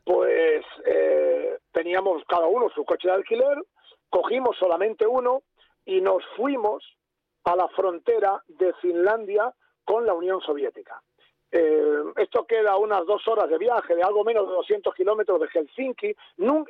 pues 0.04 0.66
eh, 0.86 1.58
teníamos 1.72 2.24
cada 2.26 2.48
uno 2.48 2.70
su 2.70 2.84
coche 2.84 3.08
de 3.08 3.14
alquiler, 3.14 3.58
cogimos 4.10 4.58
solamente 4.58 5.08
uno 5.08 5.44
y 5.86 6.02
nos 6.02 6.22
fuimos 6.36 6.84
a 7.46 7.56
la 7.56 7.70
frontera 7.70 8.44
de 8.48 8.74
Finlandia 8.82 9.54
con 9.86 10.06
la 10.06 10.14
Unión 10.14 10.42
Soviética. 10.42 11.02
Eh, 11.52 12.04
esto 12.18 12.46
queda 12.46 12.76
unas 12.78 13.06
dos 13.06 13.26
horas 13.28 13.50
de 13.50 13.58
viaje, 13.58 13.96
de 13.96 14.04
algo 14.04 14.24
menos 14.24 14.48
de 14.48 14.54
200 14.54 14.94
kilómetros 14.94 15.40
de 15.40 15.48
Helsinki. 15.48 16.16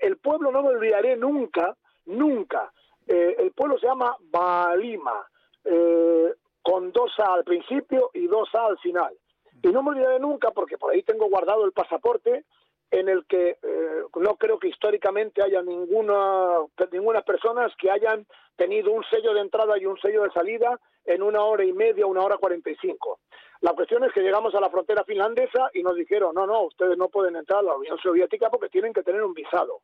el 0.02 0.18
pueblo 0.18 0.52
no 0.52 0.62
me 0.62 0.70
olvidaré 0.70 1.16
nunca, 1.16 1.76
nunca. 2.06 2.72
Eh, 3.08 3.36
el 3.40 3.52
pueblo 3.52 3.80
se 3.80 3.88
llama 3.88 4.16
Balima, 4.20 5.28
eh, 5.64 6.34
con 6.62 6.92
dos 6.92 7.12
A 7.20 7.34
al 7.34 7.44
principio 7.44 8.12
y 8.14 8.28
dos 8.28 8.54
A 8.54 8.68
al 8.68 8.78
final. 8.80 9.16
Y 9.64 9.70
no 9.70 9.82
me 9.82 9.92
olvidaré 9.92 10.20
nunca 10.20 10.52
porque 10.52 10.78
por 10.78 10.92
ahí 10.92 11.02
tengo 11.04 11.28
guardado 11.28 11.66
el 11.66 11.72
pasaporte 11.72 12.46
en 12.92 13.10
el 13.10 13.26
que 13.26 13.58
eh, 13.62 14.04
no 14.16 14.36
creo 14.36 14.60
que 14.60 14.70
históricamente 14.70 15.42
haya 15.42 15.62
ninguna 15.62 16.60
ninguna 16.92 17.22
personas 17.22 17.74
que 17.78 17.92
hayan 17.92 18.26
tenido 18.56 18.92
un 18.92 19.04
sello 19.06 19.34
de 19.34 19.42
entrada 19.42 19.78
y 19.78 19.86
un 19.86 19.98
sello 20.00 20.24
de 20.24 20.32
salida 20.32 20.80
en 21.06 21.22
una 21.22 21.44
hora 21.44 21.66
y 21.66 21.74
media, 21.74 22.06
una 22.06 22.22
hora 22.22 22.38
cuarenta 22.38 22.70
y 22.70 22.76
cinco. 22.78 23.20
La 23.62 23.74
cuestión 23.74 24.04
es 24.04 24.14
que 24.14 24.22
llegamos 24.22 24.54
a 24.56 24.60
la 24.60 24.70
frontera 24.70 25.04
finlandesa 25.04 25.70
y 25.74 25.84
nos 25.84 25.96
dijeron, 25.96 26.36
no, 26.36 26.46
no, 26.46 26.64
ustedes 26.64 26.98
no 26.98 27.10
pueden 27.10 27.36
entrar 27.36 27.60
a 27.60 27.64
la 27.64 27.76
Unión 27.76 27.98
Soviética 27.98 28.50
porque 28.50 28.70
tienen 28.70 28.94
que 28.94 29.04
tener 29.04 29.24
un 29.24 29.34
visado. 29.34 29.82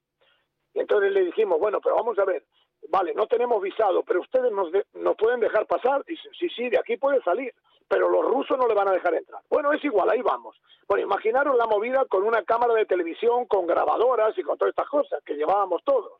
Y 0.74 0.80
entonces 0.80 1.12
le 1.12 1.26
dijimos, 1.26 1.60
bueno, 1.60 1.80
pero 1.82 1.96
vamos 1.96 2.18
a 2.20 2.26
ver, 2.26 2.44
vale, 2.90 3.14
no 3.14 3.28
tenemos 3.28 3.62
visado, 3.62 4.04
pero 4.04 4.22
ustedes 4.22 4.52
nos, 4.52 4.70
nos 4.94 5.16
pueden 5.16 5.40
dejar 5.40 5.66
pasar. 5.66 6.04
Dicen, 6.06 6.32
sí, 6.40 6.50
sí, 6.50 6.70
de 6.70 6.80
aquí 6.80 6.98
puede 6.98 7.22
salir 7.22 7.54
pero 7.94 8.10
los 8.10 8.26
rusos 8.26 8.58
no 8.58 8.68
le 8.68 8.74
van 8.74 8.88
a 8.88 8.92
dejar 8.92 9.14
entrar. 9.14 9.42
Bueno, 9.50 9.72
es 9.72 9.84
igual, 9.84 10.10
ahí 10.10 10.22
vamos. 10.24 10.60
Bueno, 10.88 11.04
imaginaros 11.04 11.56
la 11.56 11.68
movida 11.68 12.06
con 12.06 12.24
una 12.24 12.44
cámara 12.44 12.74
de 12.74 12.86
televisión, 12.86 13.46
con 13.46 13.68
grabadoras 13.68 14.36
y 14.36 14.42
con 14.42 14.58
todas 14.58 14.72
estas 14.72 14.90
cosas 14.90 15.24
que 15.24 15.36
llevábamos 15.36 15.84
todos. 15.84 16.14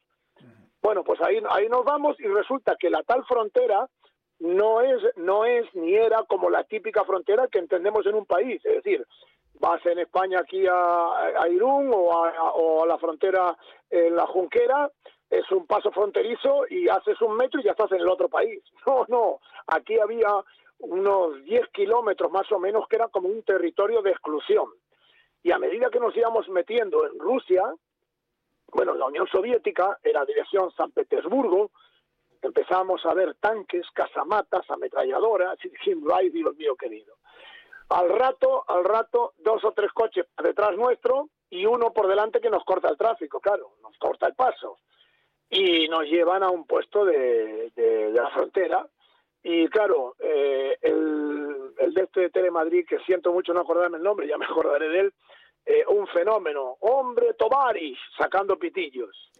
Bueno, 0.84 1.04
pues 1.04 1.20
ahí, 1.22 1.42
ahí 1.50 1.68
nos 1.70 1.84
vamos 1.84 2.20
y 2.20 2.28
resulta 2.28 2.76
que 2.80 2.92
la 2.92 3.02
tal 3.04 3.26
frontera 3.26 3.90
no 4.44 4.82
es, 4.82 5.02
no 5.16 5.46
es 5.46 5.74
ni 5.74 5.96
era 5.96 6.24
como 6.24 6.50
la 6.50 6.66
típica 6.66 7.06
frontera 7.06 7.48
que 7.48 7.60
entendemos 7.60 8.06
en 8.06 8.16
un 8.16 8.26
país. 8.26 8.64
Es 8.66 8.84
decir, 8.84 9.08
vas 9.54 9.84
en 9.86 10.00
España 10.00 10.40
aquí 10.42 10.66
a, 10.70 11.48
Irún 11.50 11.90
o 11.94 12.12
a, 12.12 12.52
o 12.52 12.84
a 12.84 12.88
la 12.88 12.98
frontera 12.98 13.58
en 13.90 14.16
la 14.16 14.28
Junquera, 14.28 14.92
es 15.30 15.50
un 15.52 15.66
paso 15.66 15.92
fronterizo 15.92 16.66
y 16.70 16.90
haces 16.90 17.22
un 17.22 17.38
metro 17.38 17.62
y 17.62 17.64
ya 17.64 17.72
estás 17.72 17.92
en 17.94 18.02
el 18.02 18.10
otro 18.10 18.28
país. 18.28 18.62
No, 18.86 19.06
no, 19.08 19.40
aquí 19.68 19.98
había 19.98 20.28
unos 20.80 21.42
10 21.46 21.70
kilómetros 21.70 22.30
más 22.30 22.52
o 22.52 22.60
menos 22.60 22.86
que 22.90 22.98
era 22.98 23.08
como 23.08 23.30
un 23.30 23.44
territorio 23.44 24.02
de 24.02 24.12
exclusión. 24.12 24.68
Y 25.42 25.52
a 25.52 25.58
medida 25.58 25.90
que 25.90 26.02
nos 26.02 26.16
íbamos 26.18 26.50
metiendo 26.50 27.06
en 27.06 27.18
Rusia, 27.18 27.64
bueno, 28.74 28.94
la 28.94 29.06
Unión 29.06 29.26
Soviética 29.28 30.00
era 30.04 30.26
dirección 30.26 30.70
San 30.72 30.92
Petersburgo, 30.92 31.72
empezamos 32.48 33.06
a 33.06 33.14
ver 33.14 33.36
tanques, 33.36 33.86
casamatas, 33.94 34.70
ametralladoras, 34.70 35.58
dijimos, 35.60 36.12
ay 36.14 36.30
Dios 36.30 36.56
mío 36.56 36.76
querido. 36.76 37.16
Al 37.90 38.10
rato, 38.10 38.64
al 38.68 38.84
rato, 38.84 39.34
dos 39.38 39.64
o 39.64 39.72
tres 39.72 39.92
coches 39.92 40.26
detrás 40.42 40.76
nuestro 40.76 41.30
y 41.50 41.66
uno 41.66 41.94
por 41.94 42.08
delante 42.08 42.42
que 42.42 42.50
nos 42.50 42.64
corta 42.64 42.90
el 42.90 42.98
tráfico, 42.98 43.40
claro, 43.40 43.74
nos 43.82 43.98
corta 43.98 44.28
el 44.28 44.36
paso. 44.36 44.80
Y 45.50 45.88
nos 45.88 46.06
llevan 46.06 46.42
a 46.42 46.50
un 46.50 46.66
puesto 46.66 47.06
de, 47.06 47.72
de 47.76 48.12
la 48.12 48.30
frontera 48.32 48.88
y 49.44 49.68
claro, 49.68 50.16
eh, 50.20 50.78
el, 50.82 51.74
el 51.78 51.94
de 51.94 52.04
este 52.04 52.22
de 52.22 52.30
Telemadrid, 52.30 52.88
que 52.88 53.00
siento 53.00 53.34
mucho 53.34 53.54
no 53.54 53.60
acordarme 53.60 53.98
el 53.98 54.04
nombre, 54.04 54.26
ya 54.26 54.38
me 54.38 54.46
acordaré 54.46 54.88
de 54.88 55.00
él, 55.02 55.14
eh, 55.66 55.84
un 55.88 56.08
fenómeno, 56.08 56.78
hombre 56.80 57.34
Tovaris, 57.34 58.00
sacando 58.18 58.58
pitillos. 58.58 59.32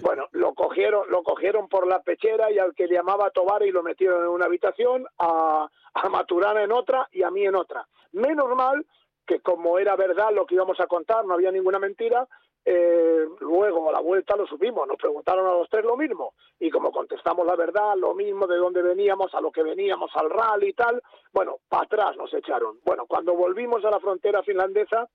Bueno, 0.00 0.26
lo 0.32 0.54
cogieron, 0.54 1.10
lo 1.10 1.22
cogieron 1.22 1.68
por 1.68 1.86
la 1.86 2.02
pechera 2.02 2.50
y 2.50 2.58
al 2.58 2.74
que 2.74 2.88
llamaba 2.88 3.30
Tovaris 3.30 3.72
lo 3.72 3.82
metieron 3.82 4.22
en 4.22 4.28
una 4.28 4.46
habitación, 4.46 5.06
a, 5.18 5.68
a 5.94 6.08
Maturana 6.08 6.62
en 6.62 6.72
otra 6.72 7.08
y 7.12 7.22
a 7.22 7.30
mí 7.30 7.44
en 7.44 7.54
otra. 7.54 7.86
Menos 8.12 8.48
mal 8.56 8.86
que 9.26 9.40
como 9.40 9.78
era 9.78 9.96
verdad 9.96 10.30
lo 10.32 10.46
que 10.46 10.54
íbamos 10.54 10.80
a 10.80 10.86
contar, 10.86 11.24
no 11.24 11.34
había 11.34 11.50
ninguna 11.50 11.78
mentira, 11.78 12.26
eh, 12.64 13.26
luego 13.40 13.88
a 13.88 13.92
la 13.92 14.00
vuelta 14.00 14.36
lo 14.36 14.46
supimos, 14.46 14.86
nos 14.86 14.96
preguntaron 14.96 15.46
a 15.46 15.54
los 15.54 15.68
tres 15.68 15.84
lo 15.84 15.96
mismo 15.96 16.34
y 16.60 16.70
como 16.70 16.92
contestamos 16.92 17.44
la 17.44 17.56
verdad, 17.56 17.96
lo 17.96 18.14
mismo 18.14 18.46
de 18.46 18.56
dónde 18.56 18.82
veníamos, 18.82 19.34
a 19.34 19.40
lo 19.40 19.50
que 19.50 19.64
veníamos 19.64 20.10
al 20.14 20.30
rally 20.30 20.68
y 20.68 20.72
tal, 20.72 21.02
bueno, 21.32 21.58
para 21.68 21.84
atrás 21.84 22.16
nos 22.16 22.32
echaron. 22.34 22.78
Bueno, 22.84 23.06
cuando 23.06 23.34
volvimos 23.34 23.84
a 23.84 23.90
la 23.90 23.98
frontera 23.98 24.42
finlandesa, 24.42 25.08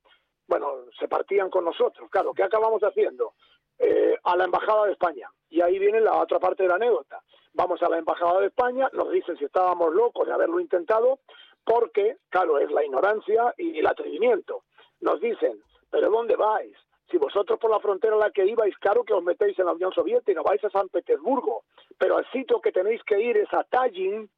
bueno, 0.48 0.86
se 1.00 1.08
partían 1.08 1.50
con 1.50 1.66
nosotros, 1.66 2.10
claro, 2.10 2.34
¿qué 2.34 2.44
acabamos 2.44 2.82
haciendo? 2.82 3.34
Eh, 3.80 4.18
a 4.24 4.36
la 4.36 4.46
Embajada 4.46 4.86
de 4.86 4.94
España. 4.94 5.30
Y 5.50 5.62
ahí 5.62 5.78
viene 5.78 6.02
la 6.02 6.18
otra 6.18 6.40
parte 6.40 6.64
de 6.64 6.70
la 6.70 6.76
anécdota. 6.76 7.22
Vamos 7.54 7.82
a 7.84 7.90
la 7.90 8.00
Embajada 8.00 8.40
de 8.40 8.48
España, 8.48 8.90
nos 8.94 9.12
dicen 9.12 9.38
si 9.38 9.46
estábamos 9.46 9.94
locos 9.94 10.28
de 10.28 10.34
haberlo 10.34 10.60
intentado, 10.60 11.20
porque, 11.64 12.18
claro, 12.30 12.58
es 12.60 12.72
la 12.72 12.84
ignorancia 12.84 13.54
y 13.58 13.78
el 13.78 13.88
atrevimiento. 13.88 14.64
Nos 15.02 15.22
dicen, 15.22 15.62
¿pero 15.92 16.10
dónde 16.10 16.36
vais? 16.36 16.76
Si 17.12 17.18
vosotros 17.18 17.60
por 17.60 17.72
la 17.72 17.80
frontera 17.80 18.16
a 18.16 18.20
la 18.20 18.32
que 18.32 18.46
ibais, 18.46 18.76
claro 18.80 19.04
que 19.04 19.14
os 19.14 19.24
metéis 19.24 19.58
en 19.60 19.66
la 19.66 19.74
Unión 19.74 19.94
Soviética, 19.94 20.42
vais 20.42 20.64
a 20.64 20.70
San 20.70 20.90
Petersburgo, 20.90 21.64
pero 21.98 22.18
al 22.18 22.30
sitio 22.32 22.60
que 22.60 22.72
tenéis 22.72 23.02
que 23.04 23.20
ir 23.20 23.38
es 23.38 23.54
a 23.54 23.64
Tallinn, 23.64 24.30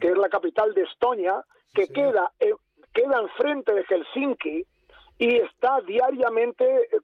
que 0.00 0.08
es 0.08 0.16
la 0.16 0.28
capital 0.28 0.72
de 0.74 0.82
Estonia, 0.82 1.44
que 1.74 1.88
queda, 1.88 2.32
eh, 2.40 2.54
queda 2.94 3.20
enfrente 3.20 3.74
de 3.74 3.84
Helsinki 3.84 4.64
y 5.18 5.36
está 5.36 5.80
diariamente 5.80 6.64
eh, 6.64 7.00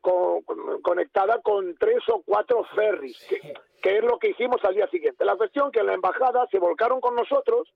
conectada 0.83 1.41
con 1.41 1.75
tres 1.77 2.03
o 2.09 2.23
cuatro 2.23 2.65
ferries, 2.75 3.19
que, 3.29 3.55
que 3.81 3.99
es 3.99 4.05
lo 4.05 4.19
que 4.19 4.31
hicimos 4.31 4.63
al 4.65 4.75
día 4.75 4.87
siguiente. 4.89 5.25
La 5.25 5.37
cuestión 5.37 5.71
que 5.71 5.81
en 5.81 5.87
la 5.87 5.95
embajada 5.95 6.47
se 6.51 6.59
volcaron 6.59 7.01
con 7.01 7.15
nosotros 7.15 7.73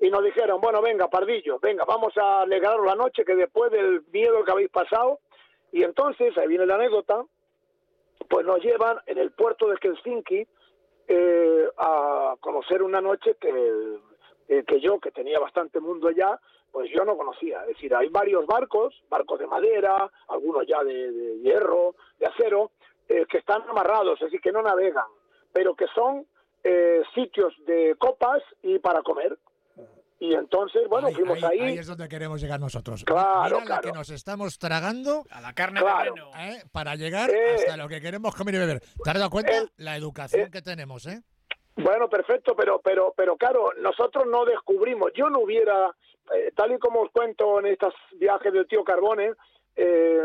y 0.00 0.10
nos 0.10 0.24
dijeron, 0.24 0.60
bueno, 0.60 0.82
venga, 0.82 1.08
Pardillo, 1.08 1.58
venga, 1.60 1.84
vamos 1.84 2.16
a 2.16 2.42
alegraros 2.42 2.84
la 2.84 2.96
noche, 2.96 3.24
que 3.24 3.36
después 3.36 3.70
del 3.70 4.02
miedo 4.12 4.44
que 4.44 4.50
habéis 4.50 4.70
pasado, 4.70 5.20
y 5.70 5.84
entonces, 5.84 6.36
ahí 6.36 6.48
viene 6.48 6.66
la 6.66 6.74
anécdota, 6.74 7.24
pues 8.28 8.44
nos 8.44 8.60
llevan 8.62 8.98
en 9.06 9.18
el 9.18 9.32
puerto 9.32 9.68
de 9.68 9.76
Helsinki 9.76 10.46
eh, 11.08 11.68
a 11.78 12.36
conocer 12.40 12.82
una 12.82 13.00
noche 13.00 13.36
que, 13.40 13.98
eh, 14.48 14.64
que 14.66 14.80
yo, 14.80 15.00
que 15.00 15.10
tenía 15.10 15.38
bastante 15.38 15.80
mundo 15.80 16.08
allá, 16.08 16.38
pues 16.72 16.90
yo 16.90 17.04
no 17.04 17.16
conocía. 17.16 17.60
Es 17.62 17.68
decir, 17.76 17.94
hay 17.94 18.08
varios 18.08 18.46
barcos, 18.46 18.94
barcos 19.08 19.38
de 19.38 19.46
madera, 19.46 20.10
algunos 20.28 20.66
ya 20.66 20.82
de, 20.82 21.38
hierro, 21.42 21.94
de 22.18 22.26
acero, 22.26 22.72
eh, 23.08 23.26
que 23.30 23.38
están 23.38 23.62
amarrados, 23.68 24.14
es 24.20 24.26
decir, 24.26 24.40
que 24.40 24.50
no 24.52 24.62
navegan, 24.62 25.06
pero 25.52 25.74
que 25.76 25.86
son 25.94 26.26
sitios 27.14 27.52
de 27.66 27.94
copas 27.98 28.40
y 28.62 28.78
para 28.78 29.02
comer. 29.02 29.36
Y 30.20 30.32
entonces, 30.34 30.82
bueno, 30.88 31.10
fuimos 31.10 31.42
ahí, 31.42 31.58
ahí. 31.58 31.78
es 31.78 31.86
donde 31.88 32.08
queremos 32.08 32.40
llegar 32.40 32.60
nosotros. 32.60 33.02
Claro, 33.04 33.56
Mira 33.56 33.66
claro. 33.66 33.82
que 33.82 33.90
nos 33.92 34.08
estamos 34.10 34.56
tragando. 34.56 35.24
A 35.30 35.40
la 35.40 35.52
carne 35.52 35.80
Claro. 35.80 36.14
de 36.14 36.20
reno. 36.20 36.30
¿eh? 36.38 36.62
Para 36.70 36.94
llegar 36.94 37.28
Eh. 37.30 37.56
hasta 37.56 37.76
lo 37.76 37.88
que 37.88 38.00
queremos 38.00 38.32
comer 38.36 38.54
y 38.54 38.58
beber. 38.58 38.80
¿Te 39.02 39.10
has 39.10 39.18
dado 39.18 39.30
cuenta? 39.30 39.50
Eh. 39.58 39.66
La 39.78 39.96
educación 39.96 40.42
Eh. 40.46 40.50
que 40.52 40.62
tenemos, 40.62 41.06
¿eh? 41.06 41.22
Bueno, 41.76 42.08
perfecto, 42.08 42.54
pero, 42.54 42.80
pero, 42.80 43.14
pero 43.16 43.36
claro, 43.36 43.70
nosotros 43.78 44.26
no 44.26 44.44
descubrimos. 44.44 45.12
Yo 45.14 45.30
no 45.30 45.40
hubiera, 45.40 45.90
eh, 46.34 46.52
tal 46.54 46.72
y 46.72 46.78
como 46.78 47.00
os 47.00 47.10
cuento 47.10 47.58
en 47.60 47.66
estos 47.66 47.94
viajes 48.12 48.52
del 48.52 48.66
tío 48.66 48.84
Carbone, 48.84 49.32
eh, 49.76 50.22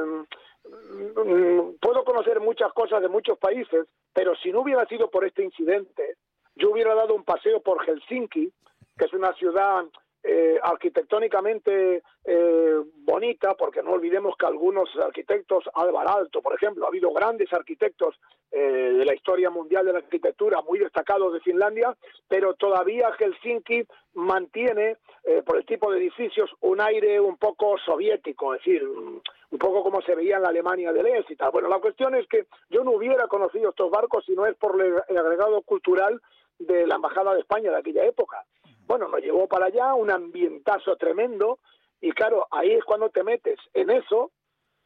mm, 0.65 1.75
puedo 1.79 2.03
conocer 2.03 2.41
muchas 2.41 2.73
cosas 2.73 3.01
de 3.01 3.07
muchos 3.07 3.37
países, 3.37 3.87
pero 4.13 4.35
si 4.35 4.51
no 4.51 4.61
hubiera 4.61 4.85
sido 4.87 5.09
por 5.09 5.25
este 5.25 5.43
incidente, 5.43 6.17
yo 6.55 6.71
hubiera 6.71 6.93
dado 6.95 7.13
un 7.13 7.23
paseo 7.23 7.61
por 7.61 7.83
Helsinki, 7.85 8.51
que 8.97 9.05
es 9.05 9.13
una 9.13 9.31
ciudad 9.33 9.85
eh, 10.29 10.59
arquitectónicamente 10.61 12.03
eh, 12.25 12.75
bonita, 12.97 13.53
porque 13.53 13.81
no 13.81 13.91
olvidemos 13.91 14.35
que 14.35 14.45
algunos 14.45 14.89
arquitectos, 14.97 15.63
Álvaro 15.73 16.09
Alto, 16.09 16.41
por 16.41 16.53
ejemplo, 16.53 16.83
ha 16.83 16.89
habido 16.89 17.13
grandes 17.13 17.53
arquitectos 17.53 18.19
eh, 18.51 18.59
de 18.59 19.05
la 19.05 19.15
historia 19.15 19.49
mundial 19.49 19.85
de 19.85 19.93
la 19.93 19.99
arquitectura 19.99 20.61
muy 20.63 20.79
destacados 20.79 21.31
de 21.31 21.39
Finlandia, 21.39 21.95
pero 22.27 22.55
todavía 22.55 23.09
Helsinki 23.17 23.85
mantiene, 24.15 24.97
por 25.45 25.57
el 25.57 25.65
tipo 25.65 25.91
de 25.91 25.99
edificios, 25.99 26.49
un 26.61 26.81
aire 26.81 27.21
un 27.21 27.37
poco 27.37 27.77
soviético, 27.77 28.53
es 28.53 28.59
decir, 28.59 28.83
un 28.85 29.59
poco 29.59 29.81
como 29.83 30.01
se 30.01 30.15
veía 30.15 30.37
en 30.37 30.41
la 30.41 30.49
Alemania 30.49 30.91
del 30.91 31.07
Este 31.07 31.33
y 31.33 31.35
tal. 31.37 31.51
Bueno, 31.51 31.69
la 31.69 31.79
cuestión 31.79 32.15
es 32.15 32.27
que 32.27 32.47
yo 32.69 32.83
no 32.83 32.91
hubiera 32.91 33.27
conocido 33.27 33.69
estos 33.69 33.89
barcos 33.91 34.25
si 34.25 34.33
no 34.33 34.45
es 34.45 34.55
por 34.55 34.81
el 34.81 35.17
agregado 35.17 35.61
cultural 35.61 36.21
de 36.59 36.87
la 36.87 36.95
Embajada 36.95 37.33
de 37.33 37.41
España 37.41 37.71
de 37.71 37.77
aquella 37.77 38.05
época. 38.05 38.43
Bueno, 38.87 39.09
nos 39.09 39.21
llevó 39.21 39.47
para 39.47 39.65
allá, 39.65 39.93
un 39.93 40.09
ambientazo 40.09 40.95
tremendo, 40.95 41.59
y 41.99 42.11
claro, 42.11 42.47
ahí 42.51 42.71
es 42.71 42.83
cuando 42.85 43.09
te 43.09 43.23
metes 43.23 43.59
en 43.73 43.89
eso 43.89 44.31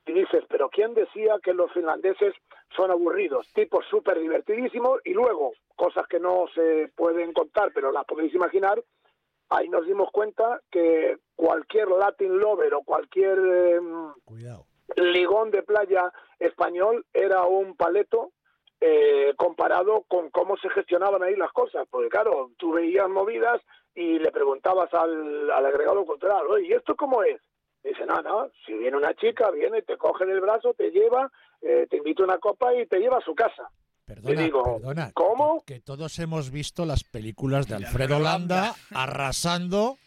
y 0.07 0.13
dices, 0.13 0.43
pero 0.49 0.69
¿quién 0.69 0.95
decía 0.95 1.39
que 1.43 1.53
los 1.53 1.71
finlandeses 1.71 2.33
son 2.75 2.89
aburridos? 2.89 3.47
Tipos 3.53 3.85
súper 3.85 4.19
divertidísimos, 4.19 4.99
y 5.05 5.13
luego, 5.13 5.53
cosas 5.75 6.07
que 6.07 6.19
no 6.19 6.47
se 6.55 6.91
pueden 6.95 7.31
contar, 7.31 7.71
pero 7.75 7.91
las 7.91 8.05
podéis 8.05 8.33
imaginar, 8.33 8.83
ahí 9.49 9.69
nos 9.69 9.85
dimos 9.85 10.09
cuenta 10.11 10.59
que 10.71 11.17
cualquier 11.35 11.89
Latin 11.89 12.39
lover 12.39 12.73
o 12.73 12.83
cualquier 12.83 13.37
em, 13.37 14.13
ligón 14.95 15.51
de 15.51 15.61
playa 15.61 16.11
español 16.39 17.05
era 17.13 17.43
un 17.43 17.75
paleto 17.75 18.31
eh, 18.79 19.33
comparado 19.37 20.05
con 20.07 20.31
cómo 20.31 20.57
se 20.57 20.69
gestionaban 20.69 21.21
ahí 21.21 21.35
las 21.35 21.51
cosas. 21.51 21.87
Porque 21.89 22.09
claro, 22.09 22.51
tú 22.57 22.71
veías 22.71 23.07
movidas 23.09 23.61
y 23.95 24.19
le 24.19 24.31
preguntabas 24.31 24.93
al, 24.93 25.51
agregado 25.51 26.05
cultural, 26.05 26.45
oye, 26.49 26.67
¿y 26.67 26.73
esto 26.73 26.95
cómo 26.95 27.23
es? 27.23 27.41
dice, 27.83 28.05
no, 28.05 28.21
no, 28.21 28.51
si 28.65 28.73
viene 28.73 28.95
una 28.95 29.13
chica, 29.15 29.49
viene, 29.49 29.81
te 29.81 29.97
coge 29.97 30.25
del 30.25 30.39
brazo, 30.39 30.73
te 30.75 30.91
lleva, 30.91 31.31
eh, 31.61 31.87
te 31.89 31.97
invita 31.97 32.21
a 32.21 32.25
una 32.25 32.37
copa 32.37 32.73
y 32.75 32.85
te 32.85 32.99
lleva 32.99 33.17
a 33.17 33.21
su 33.21 33.33
casa. 33.33 33.71
Perdona, 34.05 34.49
perdona, 34.51 35.11
¿cómo? 35.13 35.63
Que, 35.65 35.79
todos 35.79 36.19
hemos 36.19 36.51
visto 36.51 36.85
las 36.85 37.03
películas 37.03 37.67
de 37.67 37.75
Alfredo 37.75 38.19
Landa 38.19 38.75
arrasando 38.93 39.97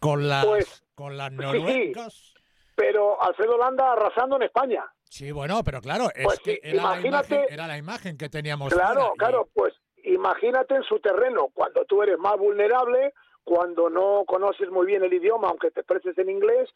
con 0.00 0.28
las, 0.28 0.46
pues, 0.46 0.82
con 0.94 1.16
las 1.16 1.30
noruegas. 1.30 2.34
pero 2.74 3.20
Alfredo 3.22 3.58
Landa 3.58 3.92
arrasando 3.92 4.36
en 4.36 4.42
España. 4.42 4.84
Sí, 5.04 5.30
bueno, 5.30 5.62
pero 5.62 5.80
claro, 5.80 6.10
es 6.14 6.24
pues 6.24 6.40
que 6.40 6.60
era, 6.62 6.96
la 6.96 7.00
imagen, 7.00 7.44
era, 7.48 7.66
la 7.66 7.78
imagen, 7.78 8.18
que 8.18 8.28
teníamos. 8.28 8.72
Claro, 8.72 9.12
claro, 9.16 9.48
pues 9.54 9.74
imagínate 10.12 10.74
en 10.74 10.82
su 10.82 10.98
terreno, 11.00 11.48
cuando 11.52 11.84
tú 11.84 12.02
eres 12.02 12.18
más 12.18 12.36
vulnerable, 12.36 13.14
cuando 13.44 13.88
no 13.88 14.24
conoces 14.26 14.70
muy 14.70 14.86
bien 14.86 15.02
el 15.02 15.12
idioma, 15.12 15.48
aunque 15.48 15.70
te 15.70 15.80
expreses 15.80 16.16
en 16.18 16.30
inglés, 16.30 16.68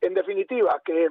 en 0.00 0.14
definitiva, 0.14 0.80
que 0.84 1.08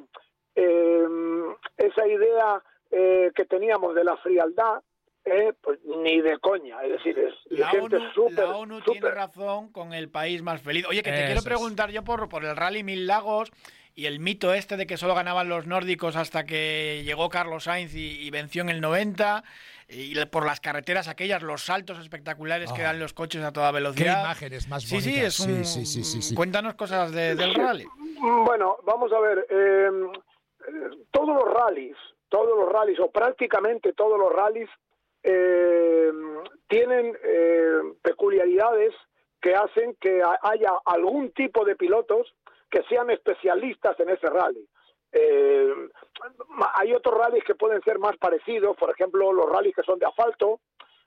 em, 0.55 1.55
esa 1.77 2.07
idea 2.07 2.63
eh, 2.91 3.31
que 3.35 3.45
teníamos 3.45 3.95
de 3.95 4.03
la 4.03 4.17
frialdad, 4.17 4.81
eh, 5.25 5.53
pues 5.61 5.79
ni 5.83 6.21
de 6.21 6.39
coña, 6.39 6.81
es 6.83 6.91
decir, 6.93 7.19
es 7.19 7.33
la 7.49 7.67
gente 7.67 7.99
super, 8.13 8.47
La 8.47 8.57
ONU 8.57 8.81
tiene 8.81 9.11
razón 9.11 9.71
con 9.71 9.93
el 9.93 10.09
país 10.09 10.41
más 10.41 10.61
feliz. 10.61 10.85
Oye, 10.87 11.03
que 11.03 11.11
te 11.11 11.25
quiero 11.25 11.41
preguntar 11.41 11.91
yo 11.91 12.03
por, 12.03 12.29
por 12.29 12.45
el 12.45 12.55
Rally 12.55 12.83
Mil 12.83 13.05
Lagos 13.05 13.51
y 13.95 14.05
el 14.05 14.19
mito 14.19 14.53
este 14.53 14.77
de 14.77 14.87
que 14.87 14.97
solo 14.97 15.15
ganaban 15.15 15.49
los 15.49 15.67
nórdicos 15.67 16.15
hasta 16.15 16.45
que 16.45 17.01
llegó 17.03 17.29
Carlos 17.29 17.65
Sainz 17.65 17.93
y, 17.95 18.29
venció 18.31 18.61
en 18.61 18.69
el 18.69 18.81
90 18.81 19.43
y 19.89 20.25
por 20.25 20.45
las 20.45 20.59
carreteras 20.59 21.07
aquellas, 21.07 21.41
los 21.41 21.63
saltos 21.65 21.99
espectaculares 21.99 22.71
que 22.71 22.81
ah. 22.81 22.85
dan 22.85 22.99
los 22.99 23.13
coches 23.13 23.43
a 23.43 23.51
toda 23.51 23.71
velocidad. 23.71 24.15
Qué 24.15 24.21
imágenes 24.21 24.67
más 24.67 24.89
bonitas. 24.89 25.03
Sí, 25.03 25.11
sí, 25.11 25.19
es 25.19 25.39
un... 25.39 25.65
sí, 25.65 25.85
sí, 25.85 26.21
sí, 26.21 26.35
Cuéntanos 26.35 26.75
cosas 26.75 27.11
del 27.11 27.53
rally. 27.55 27.85
Bueno, 28.19 28.77
vamos 28.83 29.11
a 29.11 29.19
ver. 29.19 29.47
Em, 29.49 30.11
todos 31.11 31.35
los 31.35 31.53
rallies, 31.53 31.97
todos 32.29 32.57
los 32.57 32.71
rallies, 32.71 32.99
o 32.99 33.09
prácticamente 33.09 33.93
todos 33.93 34.19
los 34.19 34.31
rallies, 34.31 34.69
em, 35.23 36.43
tienen 36.67 37.17
em, 37.23 37.95
peculiaridades 38.01 38.93
que 39.41 39.55
hacen 39.55 39.95
que 39.99 40.21
haya 40.41 40.71
algún 40.85 41.31
tipo 41.31 41.65
de 41.65 41.75
pilotos 41.75 42.27
que 42.69 42.83
sean 42.83 43.09
especialistas 43.09 43.99
en 43.99 44.09
ese 44.09 44.27
rally. 44.27 44.67
Eh, 45.11 45.73
hay 46.75 46.93
otros 46.93 47.17
rallies 47.17 47.43
que 47.43 47.55
pueden 47.55 47.81
ser 47.81 47.99
más 47.99 48.15
parecidos, 48.17 48.77
por 48.77 48.91
ejemplo, 48.91 49.33
los 49.33 49.49
rallies 49.49 49.75
que 49.75 49.83
son 49.83 49.97
de 49.99 50.05
asfalto 50.05 50.59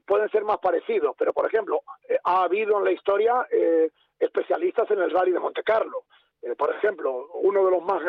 pueden 0.05 0.29
ser 0.31 0.42
más 0.44 0.59
parecidos, 0.59 1.14
pero 1.16 1.33
por 1.33 1.46
ejemplo, 1.46 1.83
eh, 2.09 2.18
ha 2.25 2.42
habido 2.42 2.79
en 2.79 2.85
la 2.85 2.90
historia 2.90 3.46
eh, 3.51 3.90
especialistas 4.18 4.90
en 4.90 5.01
el 5.01 5.11
rally 5.11 5.31
de 5.31 5.38
Monte 5.38 5.62
Carlo. 5.62 6.05
por 6.59 6.75
ejemplo, 6.75 7.29
uno 7.35 7.64
de 7.64 7.70
los 7.70 7.83
más, 7.85 8.03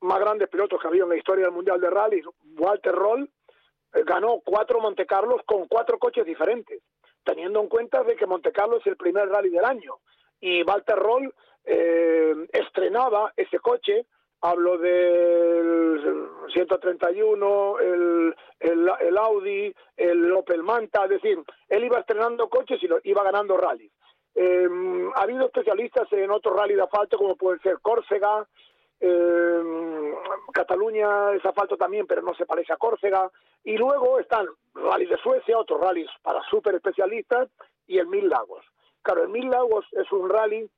más 0.00 0.20
grandes 0.20 0.48
pilotos 0.48 0.78
que 0.78 0.86
ha 0.86 0.90
habido 0.90 1.04
en 1.04 1.10
la 1.10 1.16
historia 1.16 1.46
del 1.46 1.54
Mundial 1.54 1.80
de 1.80 1.88
Rally, 1.88 2.22
Walter 2.58 2.94
Roll, 2.94 3.30
ganó 4.04 4.40
cuatro 4.44 4.80
Monte 4.80 5.06
Carlos 5.06 5.40
con 5.46 5.66
cuatro 5.66 5.98
coches 5.98 6.26
diferentes, 6.26 6.82
teniendo 7.24 7.60
en 7.60 7.68
cuenta 7.68 8.02
de 8.02 8.16
que 8.16 8.26
Monte 8.26 8.52
Carlo 8.52 8.78
es 8.78 8.86
el 8.86 8.96
primer 8.96 9.28
rally 9.28 9.48
del 9.48 9.64
año. 9.64 9.96
Y 10.40 10.62
Walter 10.62 10.96
Roll 10.96 11.32
eh, 11.64 12.34
estrenaba 12.52 13.32
ese 13.36 13.58
coche, 13.58 14.06
hablo 14.40 14.76
del 14.78 16.28
131, 16.52 17.78
el, 17.80 18.34
el, 18.60 19.18
Audi, 19.18 19.74
el 19.96 20.32
Opel 20.32 20.62
Manta, 20.62 21.04
es 21.04 21.10
decir, 21.10 21.42
él 21.68 21.84
iba 21.84 21.98
estrenando 21.98 22.48
coches 22.48 22.82
y 22.82 22.86
lo, 22.86 22.98
iba 23.04 23.22
ganando 23.22 23.56
rallies. 23.56 23.92
Eh, 24.34 24.68
ha 25.14 25.22
habido 25.22 25.46
especialistas 25.46 26.12
en 26.12 26.30
otros 26.30 26.56
rally 26.56 26.74
de 26.74 26.82
asfalto 26.82 27.16
como 27.16 27.36
pueden 27.36 27.60
ser 27.60 27.78
Córcega, 27.80 28.46
eh, 29.00 30.14
Cataluña 30.52 31.32
es 31.32 31.44
asfalto 31.44 31.76
también, 31.76 32.06
pero 32.06 32.22
no 32.22 32.34
se 32.34 32.46
parece 32.46 32.72
a 32.72 32.76
Córcega. 32.76 33.30
Y 33.62 33.76
luego 33.76 34.18
están 34.18 34.46
rally 34.74 35.06
de 35.06 35.16
Suecia, 35.18 35.58
otros 35.58 35.80
rallies 35.80 36.10
para 36.22 36.42
super 36.50 36.74
especialistas, 36.74 37.48
y 37.86 37.98
el 37.98 38.06
Mil 38.06 38.28
Lagos. 38.28 38.64
Claro, 39.02 39.22
el 39.22 39.28
Mil 39.28 39.50
Lagos 39.50 39.86
es 39.92 40.10
un 40.12 40.28
rally 40.28 40.68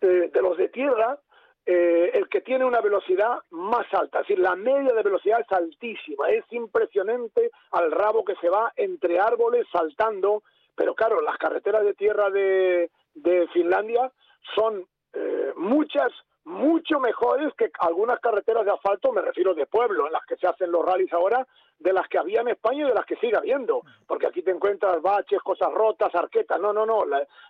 eh, 0.00 0.30
de 0.32 0.42
los 0.42 0.56
de 0.56 0.68
tierra, 0.68 1.18
eh, 1.66 2.12
el 2.14 2.28
que 2.28 2.40
tiene 2.40 2.64
una 2.64 2.80
velocidad 2.80 3.40
más 3.50 3.86
alta, 3.92 4.20
es 4.20 4.28
decir, 4.28 4.38
la 4.38 4.56
media 4.56 4.92
de 4.94 5.02
velocidad 5.02 5.40
es 5.40 5.52
altísima, 5.52 6.30
es 6.30 6.44
impresionante 6.50 7.50
al 7.72 7.90
rabo 7.92 8.24
que 8.24 8.36
se 8.36 8.48
va 8.48 8.72
entre 8.76 9.20
árboles 9.20 9.66
saltando, 9.70 10.42
pero 10.74 10.94
claro, 10.94 11.20
las 11.20 11.36
carreteras 11.36 11.84
de 11.84 11.92
tierra 11.92 12.30
de, 12.30 12.90
de 13.14 13.48
Finlandia 13.48 14.10
son 14.54 14.86
eh, 15.12 15.52
muchas 15.56 16.10
mucho 16.48 16.98
mejores 16.98 17.52
que 17.54 17.70
algunas 17.78 18.18
carreteras 18.20 18.64
de 18.64 18.70
asfalto, 18.70 19.12
me 19.12 19.20
refiero 19.20 19.54
de 19.54 19.66
pueblo, 19.66 20.06
en 20.06 20.12
las 20.12 20.24
que 20.24 20.36
se 20.36 20.46
hacen 20.46 20.72
los 20.72 20.84
rallies 20.84 21.12
ahora, 21.12 21.46
de 21.78 21.92
las 21.92 22.08
que 22.08 22.18
había 22.18 22.40
en 22.40 22.48
España 22.48 22.84
y 22.84 22.88
de 22.88 22.94
las 22.94 23.04
que 23.04 23.16
sigue 23.16 23.36
habiendo, 23.36 23.82
porque 24.06 24.26
aquí 24.26 24.42
te 24.42 24.50
encuentras 24.50 25.00
baches, 25.02 25.40
cosas 25.42 25.72
rotas, 25.72 26.14
arquetas, 26.14 26.58
no, 26.58 26.72
no, 26.72 26.86
no, 26.86 27.04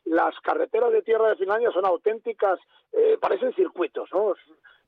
las 0.05 0.41
carreteras 0.41 0.93
de 0.93 1.03
tierra 1.03 1.29
de 1.29 1.37
Finlandia 1.37 1.71
son 1.71 1.87
auténticas, 1.87 2.59
eh, 2.93 3.17
parecen 3.21 3.55
circuitos, 3.55 4.09
¿no? 4.13 4.35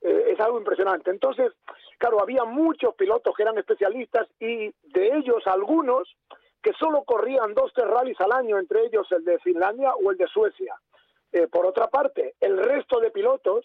Eh, 0.03 0.33
es 0.33 0.41
algo 0.41 0.59
impresionante. 0.59 1.11
Entonces, 1.11 1.53
claro, 1.97 2.21
había 2.21 2.45
muchos 2.45 2.95
pilotos 2.95 3.35
que 3.37 3.43
eran 3.43 3.59
especialistas 3.59 4.27
y 4.41 4.75
de 4.83 5.17
ellos 5.17 5.47
algunos 5.47 6.17
que 6.63 6.73
solo 6.73 7.05
corrían 7.05 7.55
dos, 7.55 7.73
tres 7.75 7.87
rallies 7.87 8.21
al 8.21 8.33
año, 8.33 8.59
entre 8.59 8.87
ellos 8.87 9.07
el 9.13 9.25
de 9.25 9.39
Finlandia 9.39 9.95
o 9.95 10.11
el 10.11 10.17
de 10.17 10.27
Suecia. 10.27 10.75
Eh, 11.33 11.47
por 11.47 11.65
otra 11.65 11.89
parte, 11.89 12.35
el 12.41 12.59
resto 12.59 12.99
de 12.99 13.11
pilotos, 13.11 13.65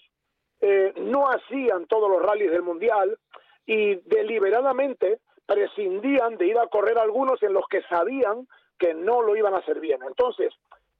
eh, 0.67 0.93
no 0.97 1.29
hacían 1.29 1.85
todos 1.85 2.09
los 2.09 2.23
rallies 2.23 2.49
del 2.49 2.63
Mundial 2.63 3.19
y 3.67 3.97
deliberadamente 4.07 5.19
prescindían 5.45 6.37
de 6.37 6.47
ir 6.47 6.57
a 6.57 6.65
correr 6.65 6.97
algunos 6.97 7.43
en 7.43 7.53
los 7.53 7.67
que 7.67 7.83
sabían 7.83 8.47
que 8.79 8.95
no 8.95 9.21
lo 9.21 9.35
iban 9.35 9.53
a 9.53 9.59
hacer 9.59 9.79
bien. 9.79 9.99
Entonces, 10.01 10.51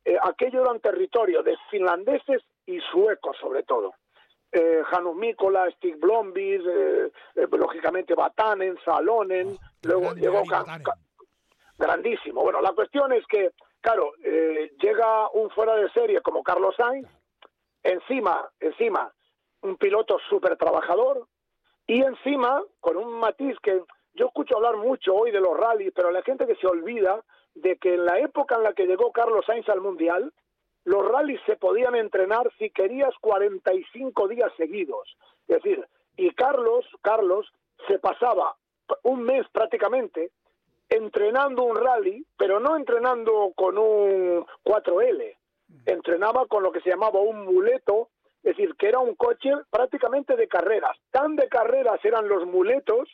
eh, 0.03 0.17
aquello 0.21 0.61
eran 0.61 0.79
territorio 0.81 1.41
de 1.41 1.57
finlandeses 1.71 2.43
y 2.67 2.79
suecos 2.91 3.35
sobre 3.41 3.63
todo. 3.63 3.95
Eh, 4.51 4.83
Janus 4.85 5.15
Mikola, 5.15 5.67
Stig 5.71 5.97
Blombis, 5.97 6.61
eh, 6.63 7.09
lógicamente 7.51 8.13
Batanen, 8.13 8.77
Salonen, 8.85 9.57
ah, 9.59 9.71
luego 9.81 10.13
llegó 10.13 10.43
grandísimo. 11.79 12.43
Bueno, 12.43 12.61
la 12.61 12.73
cuestión 12.73 13.13
es 13.13 13.25
que, 13.25 13.49
claro, 13.81 14.13
llega 14.21 15.29
un 15.31 15.49
fuera 15.49 15.75
de 15.75 15.89
serie 15.89 16.21
como 16.21 16.43
Carlos 16.43 16.75
Sainz, 16.77 17.09
encima, 17.81 18.47
encima, 18.59 19.11
un 19.65 19.77
piloto 19.77 20.17
súper 20.29 20.57
trabajador 20.57 21.27
y 21.87 22.01
encima 22.01 22.63
con 22.79 22.97
un 22.97 23.13
matiz 23.19 23.57
que 23.61 23.81
yo 24.13 24.27
escucho 24.27 24.55
hablar 24.55 24.77
mucho 24.77 25.13
hoy 25.13 25.31
de 25.31 25.41
los 25.41 25.57
rallies, 25.57 25.91
pero 25.93 26.11
la 26.11 26.21
gente 26.21 26.47
que 26.47 26.55
se 26.55 26.67
olvida 26.67 27.23
de 27.53 27.77
que 27.77 27.95
en 27.95 28.05
la 28.05 28.19
época 28.19 28.55
en 28.55 28.63
la 28.63 28.73
que 28.73 28.85
llegó 28.85 29.11
Carlos 29.11 29.45
Sainz 29.45 29.67
al 29.69 29.81
Mundial, 29.81 30.31
los 30.83 31.05
rallies 31.07 31.41
se 31.45 31.57
podían 31.57 31.95
entrenar 31.95 32.49
si 32.57 32.69
querías 32.69 33.13
45 33.21 34.27
días 34.27 34.51
seguidos. 34.55 35.17
Es 35.47 35.61
decir, 35.61 35.85
y 36.15 36.31
Carlos, 36.31 36.85
Carlos 37.01 37.51
se 37.87 37.99
pasaba 37.99 38.55
un 39.03 39.23
mes 39.23 39.45
prácticamente 39.51 40.31
entrenando 40.89 41.63
un 41.63 41.75
rally, 41.75 42.25
pero 42.37 42.59
no 42.59 42.77
entrenando 42.77 43.51
con 43.55 43.77
un 43.77 44.45
4L, 44.63 45.35
entrenaba 45.87 46.45
con 46.45 46.61
lo 46.61 46.71
que 46.71 46.81
se 46.81 46.91
llamaba 46.91 47.19
un 47.19 47.45
muleto, 47.45 48.09
es 48.45 48.55
decir, 48.55 48.75
que 48.75 48.87
era 48.87 48.99
un 48.99 49.15
coche 49.15 49.49
prácticamente 49.71 50.35
de 50.35 50.47
carreras. 50.47 50.95
Tan 51.09 51.35
de 51.35 51.49
carreras 51.49 51.99
eran 52.05 52.29
los 52.29 52.45
muletos 52.45 53.09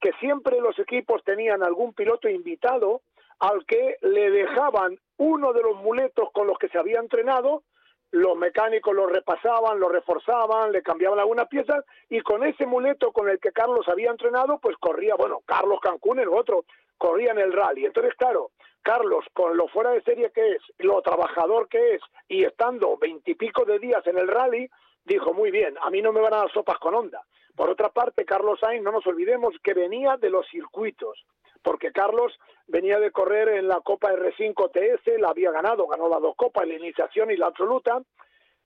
que 0.00 0.12
siempre 0.18 0.60
los 0.62 0.78
equipos 0.78 1.22
tenían 1.24 1.62
algún 1.62 1.92
piloto 1.92 2.26
invitado 2.26 3.02
al 3.38 3.66
que 3.66 3.96
le 4.00 4.30
dejaban 4.30 4.98
uno 5.18 5.52
de 5.52 5.62
los 5.62 5.76
muletos 5.76 6.30
con 6.32 6.46
los 6.46 6.56
que 6.56 6.68
se 6.68 6.78
había 6.78 7.00
entrenado, 7.00 7.64
los 8.12 8.34
mecánicos 8.36 8.94
lo 8.94 9.06
repasaban, 9.06 9.78
lo 9.78 9.90
reforzaban, 9.90 10.72
le 10.72 10.82
cambiaban 10.82 11.18
algunas 11.18 11.48
piezas 11.48 11.84
y 12.08 12.20
con 12.20 12.42
ese 12.42 12.64
muleto 12.64 13.12
con 13.12 13.28
el 13.28 13.38
que 13.40 13.52
Carlos 13.52 13.86
había 13.88 14.10
entrenado, 14.10 14.58
pues 14.58 14.76
corría, 14.78 15.16
bueno, 15.16 15.42
Carlos 15.44 15.80
Cancún, 15.80 16.18
el 16.18 16.28
otro, 16.28 16.64
corría 16.96 17.32
en 17.32 17.40
el 17.40 17.52
rally. 17.52 17.84
Entonces, 17.84 18.14
claro, 18.14 18.52
Carlos, 18.82 19.24
con 19.32 19.56
lo 19.56 19.68
fuera 19.68 19.90
de 19.90 20.02
serie 20.02 20.30
que 20.30 20.52
es, 20.52 20.62
lo 20.78 21.00
trabajador 21.02 21.68
que 21.68 21.94
es 21.94 22.02
y 22.28 22.44
estando 22.44 22.96
veintipico 22.96 23.64
de 23.64 23.78
días 23.78 24.06
en 24.06 24.18
el 24.18 24.28
rally, 24.28 24.68
dijo, 25.04 25.32
muy 25.32 25.50
bien, 25.50 25.76
a 25.80 25.90
mí 25.90 26.02
no 26.02 26.12
me 26.12 26.20
van 26.20 26.34
a 26.34 26.38
dar 26.38 26.52
sopas 26.52 26.78
con 26.78 26.94
onda. 26.94 27.22
Por 27.54 27.68
otra 27.70 27.90
parte, 27.90 28.24
Carlos 28.24 28.60
Sainz, 28.60 28.82
no 28.82 28.92
nos 28.92 29.06
olvidemos 29.06 29.54
que 29.62 29.74
venía 29.74 30.16
de 30.16 30.30
los 30.30 30.46
circuitos, 30.48 31.24
porque 31.62 31.92
Carlos 31.92 32.38
venía 32.66 32.98
de 32.98 33.10
correr 33.10 33.48
en 33.48 33.68
la 33.68 33.80
Copa 33.80 34.12
R5 34.12 34.70
TS, 34.72 35.20
la 35.20 35.30
había 35.30 35.50
ganado, 35.50 35.86
ganó 35.86 36.08
las 36.08 36.20
dos 36.20 36.34
copas, 36.36 36.66
la 36.66 36.74
iniciación 36.74 37.30
y 37.30 37.36
la 37.36 37.46
absoluta, 37.46 38.02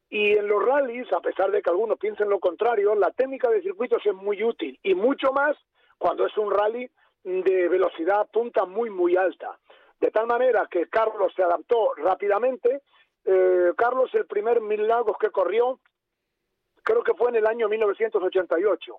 y 0.09 0.33
en 0.37 0.47
los 0.47 0.65
rallies, 0.65 1.13
a 1.13 1.21
pesar 1.21 1.51
de 1.51 1.63
que 1.63 1.71
algunos 1.71 1.99
piensen 1.99 2.29
lo 2.29 2.39
contrario, 2.39 2.95
la 2.95 3.11
técnica 3.11 3.51
de 3.51 3.63
circuitos 3.63 4.05
es 4.07 4.15
muy 4.15 4.43
útil, 4.43 4.79
y 4.83 4.95
mucho 4.95 5.33
más 5.33 5.57
cuando 5.99 6.27
es 6.27 6.37
un 6.37 6.51
rally 6.51 6.89
de 7.25 7.69
velocidad 7.69 8.29
punta 8.33 8.67
muy, 8.67 8.89
muy 8.89 9.17
alta. 9.17 9.59
De 10.01 10.11
tal 10.11 10.27
manera 10.27 10.67
que 10.71 10.89
Carlos 10.89 11.33
se 11.35 11.43
adaptó 11.43 11.95
rápidamente. 11.95 12.83
Eh, 13.25 13.73
Carlos, 13.77 14.11
el 14.15 14.27
primer 14.27 14.61
mil 14.61 14.87
lagos 14.87 15.17
que 15.19 15.31
corrió, 15.31 15.81
creo 16.83 17.03
que 17.03 17.15
fue 17.15 17.31
en 17.31 17.37
el 17.37 17.47
año 17.47 17.69
1988. 17.69 18.99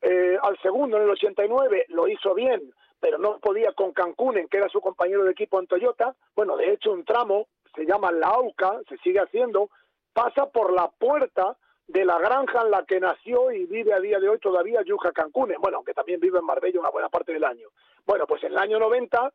Eh, 0.00 0.38
al 0.40 0.58
segundo, 0.60 0.96
en 0.96 1.04
el 1.04 1.10
89, 1.10 1.86
lo 1.88 2.08
hizo 2.08 2.34
bien, 2.34 2.72
pero 3.00 3.18
no 3.18 3.38
podía 3.38 3.72
con 3.72 3.92
Cancún, 3.92 4.38
en 4.38 4.48
que 4.48 4.58
era 4.58 4.68
su 4.68 4.80
compañero 4.80 5.24
de 5.24 5.32
equipo 5.32 5.58
en 5.58 5.66
Toyota. 5.66 6.14
Bueno, 6.34 6.56
de 6.56 6.72
hecho, 6.72 6.92
un 6.92 7.04
tramo, 7.04 7.48
se 7.74 7.84
llama 7.84 8.12
La 8.12 8.28
Auca, 8.28 8.80
se 8.88 8.96
sigue 8.98 9.20
haciendo, 9.20 9.70
pasa 10.12 10.46
por 10.46 10.72
la 10.72 10.88
puerta 10.88 11.56
de 11.88 12.04
la 12.04 12.18
granja 12.18 12.62
en 12.62 12.70
la 12.70 12.84
que 12.84 13.00
nació 13.00 13.50
y 13.50 13.64
vive 13.64 13.94
a 13.94 14.00
día 14.00 14.20
de 14.20 14.28
hoy 14.28 14.38
todavía 14.38 14.82
Yuja 14.82 15.10
Cancún, 15.12 15.54
bueno, 15.58 15.78
aunque 15.78 15.94
también 15.94 16.20
vive 16.20 16.38
en 16.38 16.44
Marbella 16.44 16.80
una 16.80 16.90
buena 16.90 17.08
parte 17.08 17.32
del 17.32 17.44
año. 17.44 17.68
Bueno, 18.06 18.26
pues 18.26 18.44
en 18.44 18.52
el 18.52 18.58
año 18.58 18.78
90, 18.78 19.32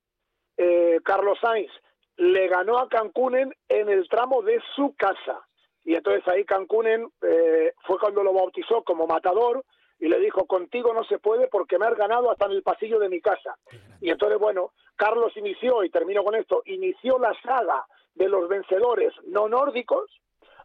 eh, 0.58 1.00
Carlos 1.04 1.38
Sainz 1.42 1.72
le 2.18 2.48
ganó 2.48 2.78
a 2.78 2.88
Cancún 2.88 3.36
en 3.36 3.90
el 3.90 4.08
tramo 4.08 4.42
de 4.42 4.62
su 4.76 4.96
casa. 4.96 5.42
Y 5.84 5.96
entonces 5.96 6.26
ahí 6.28 6.46
Cancún 6.46 6.88
eh, 6.88 7.74
fue 7.86 8.00
cuando 8.00 8.24
lo 8.24 8.34
bautizó 8.34 8.84
como 8.84 9.08
matador 9.08 9.64
y 10.00 10.08
le 10.08 10.20
dijo, 10.20 10.46
contigo 10.46 10.94
no 10.94 11.04
se 11.06 11.20
puede 11.20 11.48
porque 11.48 11.78
me 11.78 11.86
has 11.86 11.96
ganado 11.96 12.32
hasta 12.32 12.46
en 12.46 12.54
el 12.54 12.64
pasillo 12.64 13.00
de 13.00 13.10
mi 13.10 13.22
casa. 13.22 13.58
Y 14.02 14.10
entonces, 14.10 14.40
bueno, 14.40 14.72
Carlos 14.96 15.36
inició, 15.38 15.84
y 15.84 15.90
termino 15.90 16.24
con 16.24 16.36
esto, 16.36 16.62
inició 16.66 17.18
la 17.20 17.34
saga 17.42 17.86
de 18.16 18.30
los 18.30 18.48
vencedores 18.48 19.14
no 19.28 19.48
nórdicos, 19.48 20.10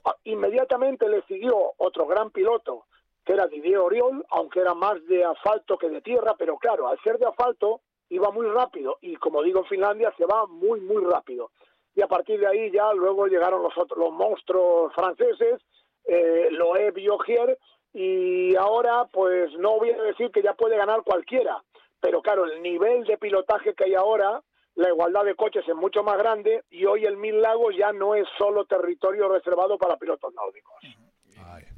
ah, 0.04 0.16
inmediatamente 0.24 1.08
le 1.08 1.22
siguió 1.22 1.72
otro 1.78 2.06
gran 2.06 2.30
piloto, 2.30 2.86
que 3.24 3.34
era 3.34 3.46
Didier 3.46 3.78
Oriol, 3.78 4.24
aunque 4.30 4.60
era 4.60 4.74
más 4.74 5.04
de 5.06 5.24
asfalto 5.24 5.78
que 5.78 5.88
de 5.88 6.00
tierra, 6.00 6.34
pero 6.38 6.56
claro, 6.58 6.88
al 6.88 6.98
ser 7.00 7.18
de 7.18 7.26
asfalto 7.26 7.80
iba 8.10 8.30
muy 8.30 8.46
rápido, 8.46 8.98
y 9.00 9.16
como 9.16 9.42
digo 9.42 9.60
en 9.60 9.66
Finlandia, 9.66 10.12
se 10.16 10.24
va 10.24 10.46
muy, 10.46 10.80
muy 10.80 11.04
rápido. 11.04 11.50
Y 11.94 12.02
a 12.02 12.06
partir 12.06 12.38
de 12.40 12.46
ahí 12.46 12.70
ya 12.70 12.92
luego 12.92 13.26
llegaron 13.26 13.62
los 13.62 13.76
otros 13.76 13.98
los 13.98 14.12
monstruos 14.12 14.92
franceses, 14.94 15.60
eh, 16.04 16.48
Loeb 16.52 16.98
y 16.98 17.08
Ogier, 17.08 17.58
y 17.92 18.54
ahora 18.56 19.06
pues 19.12 19.52
no 19.58 19.78
voy 19.78 19.90
a 19.90 20.02
decir 20.02 20.30
que 20.30 20.42
ya 20.42 20.54
puede 20.54 20.76
ganar 20.76 21.02
cualquiera, 21.02 21.62
pero 22.00 22.22
claro, 22.22 22.44
el 22.44 22.62
nivel 22.62 23.04
de 23.04 23.18
pilotaje 23.18 23.74
que 23.74 23.84
hay 23.84 23.94
ahora, 23.94 24.42
la 24.74 24.88
igualdad 24.88 25.24
de 25.24 25.34
coches 25.34 25.66
es 25.66 25.74
mucho 25.74 26.04
más 26.04 26.16
grande 26.18 26.62
y 26.70 26.84
hoy 26.84 27.04
el 27.04 27.16
Mil 27.16 27.40
Lagos 27.42 27.74
ya 27.76 27.92
no 27.92 28.14
es 28.14 28.28
solo 28.38 28.64
territorio 28.64 29.28
reservado 29.28 29.76
para 29.76 29.96
pilotos 29.96 30.32
náuticos. 30.34 30.76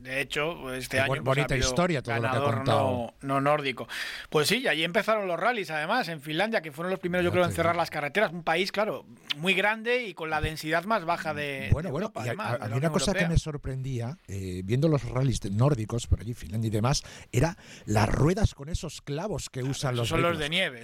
De 0.00 0.22
hecho, 0.22 0.72
este 0.72 0.98
año. 0.98 1.22
Bonita 1.22 1.48
pues, 1.48 1.66
historia 1.66 2.02
todo 2.02 2.16
lo 2.16 2.22
que 2.22 2.28
ha 2.28 2.40
contado. 2.40 3.14
No, 3.20 3.40
nórdico. 3.40 3.86
Pues 4.30 4.48
sí, 4.48 4.66
allí 4.66 4.82
empezaron 4.82 5.28
los 5.28 5.38
rallies, 5.38 5.70
además, 5.70 6.08
en 6.08 6.22
Finlandia, 6.22 6.62
que 6.62 6.72
fueron 6.72 6.90
los 6.90 7.00
primeros, 7.00 7.22
yo 7.22 7.30
creo, 7.30 7.44
en 7.44 7.52
cerrar 7.52 7.76
las 7.76 7.90
carreteras. 7.90 8.32
Un 8.32 8.42
país, 8.42 8.72
claro, 8.72 9.04
muy 9.36 9.52
grande 9.52 10.04
y 10.04 10.14
con 10.14 10.30
la 10.30 10.40
densidad 10.40 10.84
más 10.84 11.04
baja 11.04 11.34
de. 11.34 11.68
Bueno, 11.72 11.90
bueno, 11.90 12.10
a, 12.14 12.68
mí 12.68 12.76
una 12.76 12.90
cosa 12.90 13.12
que 13.12 13.28
me 13.28 13.36
sorprendía, 13.36 14.16
eh, 14.26 14.62
viendo 14.64 14.88
los 14.88 15.04
rallies 15.04 15.50
nórdicos 15.52 16.06
por 16.06 16.20
allí, 16.20 16.32
Finlandia 16.32 16.68
y 16.68 16.70
demás, 16.70 17.02
era 17.30 17.58
las 17.84 18.08
ruedas 18.08 18.54
con 18.54 18.70
esos 18.70 19.02
clavos 19.02 19.50
que 19.50 19.62
usan 19.62 19.96
los. 19.96 20.08
Son 20.08 20.22
los 20.22 20.38
de 20.38 20.48
nieve. 20.48 20.82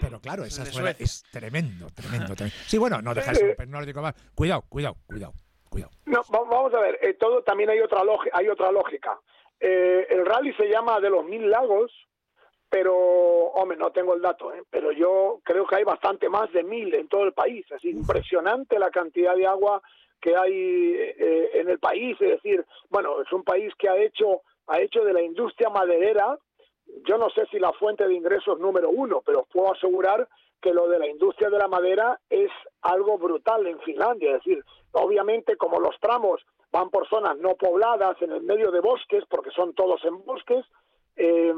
pero, 0.00 0.20
claro, 0.20 0.44
esa 0.44 0.62
es 0.62 1.24
tremendo, 1.32 1.90
tremendo, 1.90 2.36
tremendo. 2.36 2.56
Sí, 2.66 2.78
bueno, 2.78 3.02
no 3.02 3.12
dejas 3.12 3.40
de 3.40 3.56
ser 3.56 3.68
nórdico 3.68 4.00
más. 4.00 4.14
Cuidado, 4.36 4.62
cuidado, 4.68 4.96
cuidado. 5.06 5.34
No, 6.06 6.22
vamos 6.28 6.74
a 6.74 6.80
ver, 6.80 6.98
eh, 7.02 7.14
todo 7.14 7.42
también 7.42 7.70
hay 7.70 7.80
otra, 7.80 8.02
hay 8.32 8.48
otra 8.48 8.72
lógica. 8.72 9.20
Eh, 9.58 10.06
el 10.10 10.26
rally 10.26 10.52
se 10.54 10.68
llama 10.68 11.00
de 11.00 11.10
los 11.10 11.24
mil 11.24 11.48
lagos, 11.50 11.92
pero, 12.68 12.94
hombre, 12.94 13.76
no 13.76 13.90
tengo 13.90 14.14
el 14.14 14.22
dato, 14.22 14.52
¿eh? 14.52 14.62
pero 14.70 14.92
yo 14.92 15.40
creo 15.44 15.66
que 15.66 15.76
hay 15.76 15.84
bastante 15.84 16.28
más 16.28 16.52
de 16.52 16.62
mil 16.62 16.94
en 16.94 17.08
todo 17.08 17.24
el 17.24 17.32
país. 17.32 17.66
Es 17.70 17.84
impresionante 17.84 18.78
la 18.78 18.90
cantidad 18.90 19.34
de 19.34 19.46
agua 19.46 19.82
que 20.20 20.36
hay 20.36 21.14
en 21.54 21.68
el 21.68 21.78
país. 21.78 22.16
Es 22.20 22.42
decir, 22.42 22.64
bueno, 22.90 23.22
es 23.22 23.32
un 23.32 23.42
país 23.42 23.72
que 23.76 23.88
ha 23.88 23.96
hecho, 23.96 24.42
ha 24.66 24.80
hecho 24.80 25.02
de 25.04 25.12
la 25.12 25.22
industria 25.22 25.70
maderera, 25.70 26.38
yo 27.06 27.18
no 27.18 27.30
sé 27.30 27.46
si 27.50 27.58
la 27.58 27.72
fuente 27.72 28.06
de 28.06 28.14
ingresos 28.14 28.58
número 28.58 28.90
uno, 28.90 29.22
pero 29.24 29.46
puedo 29.50 29.72
asegurar 29.72 30.28
que 30.60 30.72
lo 30.72 30.88
de 30.88 30.98
la 30.98 31.06
industria 31.08 31.50
de 31.50 31.58
la 31.58 31.68
madera 31.68 32.20
es 32.28 32.50
algo 32.82 33.18
brutal 33.18 33.66
en 33.66 33.80
Finlandia. 33.80 34.36
Es 34.36 34.44
decir, 34.44 34.64
obviamente 34.92 35.56
como 35.56 35.80
los 35.80 35.98
tramos 36.00 36.40
van 36.72 36.90
por 36.90 37.08
zonas 37.08 37.36
no 37.38 37.56
pobladas, 37.56 38.20
en 38.22 38.32
el 38.32 38.42
medio 38.42 38.70
de 38.70 38.80
bosques, 38.80 39.24
porque 39.28 39.50
son 39.50 39.74
todos 39.74 40.04
en 40.04 40.24
bosques, 40.24 40.64
eh, 41.16 41.52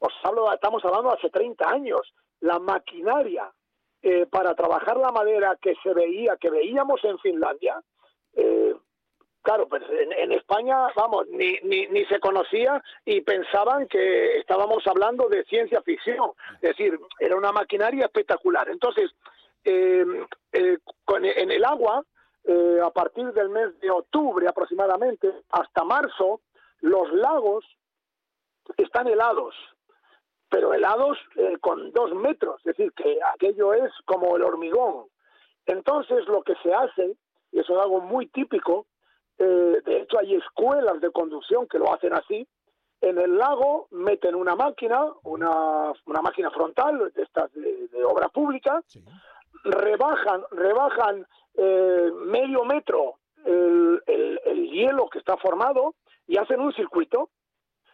os 0.00 0.12
hablo, 0.24 0.52
estamos 0.52 0.84
hablando 0.84 1.12
hace 1.12 1.30
30 1.30 1.68
años, 1.68 2.12
la 2.40 2.58
maquinaria 2.58 3.52
eh, 4.02 4.26
para 4.26 4.54
trabajar 4.54 4.96
la 4.96 5.12
madera 5.12 5.58
que 5.60 5.74
se 5.82 5.92
veía, 5.92 6.36
que 6.36 6.50
veíamos 6.50 7.04
en 7.04 7.18
Finlandia, 7.18 7.80
eh, 8.34 8.74
Claro, 9.42 9.66
pues 9.68 9.82
en, 9.88 10.32
España, 10.32 10.88
vamos, 10.94 11.26
ni, 11.28 11.58
ni, 11.62 11.86
ni, 11.86 12.04
se 12.06 12.20
conocía 12.20 12.82
y 13.06 13.22
pensaban 13.22 13.88
que 13.88 14.38
estábamos 14.38 14.86
hablando 14.86 15.28
de 15.28 15.44
ciencia 15.44 15.80
ficción. 15.80 16.32
Es 16.60 16.76
decir, 16.76 16.98
era 17.18 17.36
una 17.36 17.50
maquinaria 17.50 18.04
espectacular. 18.04 18.68
Entonces, 18.68 19.10
eh, 19.64 20.04
eh, 20.52 20.78
en 21.08 21.50
el 21.50 21.64
agua, 21.64 22.04
eh, 22.44 22.80
a 22.84 22.90
partir 22.90 23.32
del 23.32 23.48
mes 23.48 23.78
de 23.80 23.90
octubre 23.90 24.46
aproximadamente 24.46 25.32
hasta 25.50 25.84
marzo, 25.84 26.40
los 26.80 27.10
lagos 27.12 27.64
están 28.76 29.08
helados, 29.08 29.54
pero 30.48 30.74
helados 30.74 31.18
con 31.60 31.92
dos 31.92 32.14
metros, 32.14 32.60
es 32.60 32.76
decir, 32.76 32.92
que 32.92 33.18
aquello 33.34 33.72
es 33.72 33.92
como 34.04 34.36
el 34.36 34.42
hormigón. 34.42 35.06
Entonces, 35.66 36.26
lo 36.26 36.42
que 36.42 36.54
se 36.62 36.72
hace, 36.72 37.16
y 37.52 37.58
eso 37.58 37.74
es 37.74 37.82
algo 37.82 38.00
muy 38.00 38.26
típico, 38.28 38.86
eh, 39.42 39.80
de 39.86 40.02
hecho, 40.02 40.18
hay 40.18 40.34
escuelas 40.34 41.00
de 41.00 41.10
conducción 41.10 41.66
que 41.66 41.78
lo 41.78 41.92
hacen 41.94 42.12
así. 42.12 42.46
En 43.00 43.18
el 43.18 43.38
lago 43.38 43.88
meten 43.90 44.34
una 44.34 44.54
máquina, 44.54 45.02
una, 45.22 45.94
una 46.04 46.20
máquina 46.20 46.50
frontal 46.50 47.10
de 47.14 47.22
estas 47.22 47.50
de, 47.54 48.04
obra 48.04 48.28
pública, 48.28 48.82
rebajan, 49.64 50.42
rebajan 50.50 51.26
eh, 51.54 52.10
medio 52.26 52.64
metro 52.64 53.14
el, 53.46 54.02
el, 54.06 54.70
hielo 54.70 55.08
que 55.08 55.18
está 55.18 55.38
formado 55.38 55.94
y 56.26 56.36
hacen 56.36 56.60
un 56.60 56.74
circuito. 56.74 57.30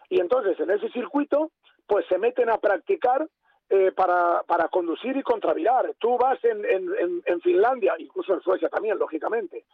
Y 0.08 0.20
entonces 0.20 0.58
en 0.58 0.70
ese 0.70 0.88
circuito, 0.90 1.52
pues 1.86 2.04
se 2.08 2.18
meten 2.18 2.50
a 2.50 2.58
practicar 2.58 3.28
eh, 3.68 3.92
para, 3.92 4.42
para 4.42 4.68
conducir 4.68 5.16
y 5.16 5.22
contravirar. 5.22 5.94
Tú 6.00 6.18
vas 6.18 6.42
en, 6.44 6.64
en, 6.64 7.22
en, 7.24 7.40
Finlandia, 7.40 7.94
incluso 7.98 8.34
en 8.34 8.40
Suecia 8.40 8.68
también, 8.68 8.98
lógicamente, 8.98 9.64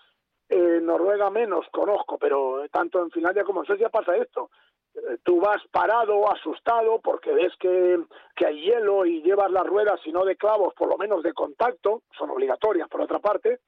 en 0.53 0.85
Noruega 0.85 1.31
menos 1.31 1.67
conozco, 1.71 2.19
pero 2.19 2.65
tanto 2.71 3.01
en 3.01 3.11
Finlandia 3.11 3.45
como 3.45 3.61
en 3.61 3.67
Suecia 3.67 3.89
pasa 3.89 4.17
esto. 4.17 4.51
Eh, 4.95 5.19
tú 5.23 5.41
vas 5.41 5.63
parado, 5.71 6.31
asustado, 6.31 7.01
porque 7.01 7.33
ves 7.33 7.53
que, 7.59 7.99
que 8.37 8.47
hay 8.47 8.61
hielo 8.61 9.07
y 9.07 9.23
llevas 9.23 9.51
las 9.51 9.67
ruedas, 9.67 9.99
si 10.05 10.13
no 10.13 10.25
de 10.25 10.37
clavos, 10.37 10.75
por 10.75 10.89
lo 10.89 10.99
menos 10.99 11.23
de 11.23 11.33
contacto, 11.33 12.03
son 12.19 12.31
obligatorias 12.31 12.89
por 12.89 13.01
otra 13.01 13.19
parte, 13.19 13.61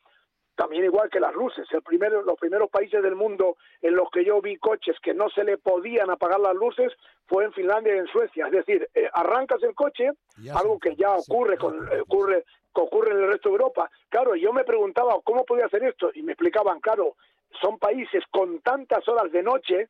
también 0.55 0.85
igual 0.85 1.09
que 1.09 1.20
las 1.20 1.35
luces. 1.35 1.66
El 1.73 1.83
primero, 1.83 2.23
los 2.23 2.38
primeros 2.38 2.68
países 2.70 3.03
del 3.03 3.16
mundo 3.16 3.57
en 3.81 3.97
los 3.97 4.11
que 4.11 4.25
yo 4.25 4.40
vi 4.42 4.57
coches 4.59 4.97
que 5.03 5.14
no 5.14 5.31
se 5.31 5.42
le 5.42 5.57
podían 5.57 6.11
apagar 6.11 6.38
las 6.38 6.55
luces 6.55 6.92
fue 7.27 7.44
en 7.44 7.53
Finlandia 7.53 7.94
y 7.94 7.99
en 7.99 8.07
Suecia. 8.09 8.47
Es 8.47 8.53
decir, 8.53 8.88
eh, 8.94 9.09
arrancas 9.14 9.62
el 9.62 9.75
coche, 9.75 10.11
algo 10.55 10.79
que 10.79 10.94
ya 10.97 11.14
ocurre 11.16 11.57
con 11.57 11.88
eh, 11.90 12.03
ocurre 12.03 12.44
que 12.75 12.81
ocurre 12.81 13.13
en 13.13 13.19
el 13.19 13.29
resto 13.29 13.49
de 13.49 13.55
Europa. 13.55 13.91
Claro, 14.09 14.35
yo 14.35 14.53
me 14.53 14.65
preguntaba 14.65 15.15
cómo 15.23 15.45
podía 15.45 15.67
hacer 15.67 15.85
esto 15.85 16.11
y 16.15 16.23
me 16.23 16.33
explicaban, 16.33 16.81
claro, 16.81 17.17
son 17.61 17.79
países 17.79 18.23
con 18.31 18.61
tantas 18.61 19.07
horas 19.09 19.31
de 19.33 19.43
noche 19.43 19.89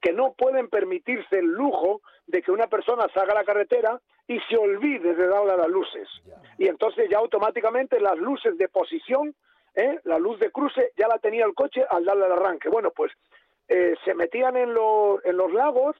que 0.00 0.12
no 0.12 0.34
pueden 0.34 0.68
permitirse 0.68 1.38
el 1.38 1.46
lujo 1.46 2.02
de 2.26 2.42
que 2.42 2.50
una 2.50 2.66
persona 2.66 3.06
salga 3.14 3.32
a 3.32 3.36
la 3.36 3.44
carretera 3.44 4.00
y 4.26 4.38
se 4.40 4.56
olvide 4.56 5.14
de 5.14 5.28
darle 5.28 5.52
a 5.52 5.56
las 5.56 5.68
luces. 5.68 6.08
Y 6.58 6.66
entonces 6.66 7.08
ya 7.10 7.18
automáticamente 7.18 8.00
las 8.00 8.18
luces 8.18 8.56
de 8.58 8.68
posición, 8.68 9.34
¿eh? 9.74 10.00
la 10.04 10.18
luz 10.18 10.38
de 10.40 10.50
cruce, 10.50 10.92
ya 10.96 11.08
la 11.08 11.18
tenía 11.18 11.44
el 11.44 11.54
coche 11.54 11.84
al 11.88 12.04
darle 12.04 12.26
al 12.26 12.32
arranque. 12.32 12.68
Bueno, 12.68 12.90
pues 12.90 13.12
eh, 13.68 13.94
se 14.04 14.14
metían 14.14 14.56
en, 14.56 14.70
en 14.70 15.36
los 15.36 15.52
lagos, 15.52 15.96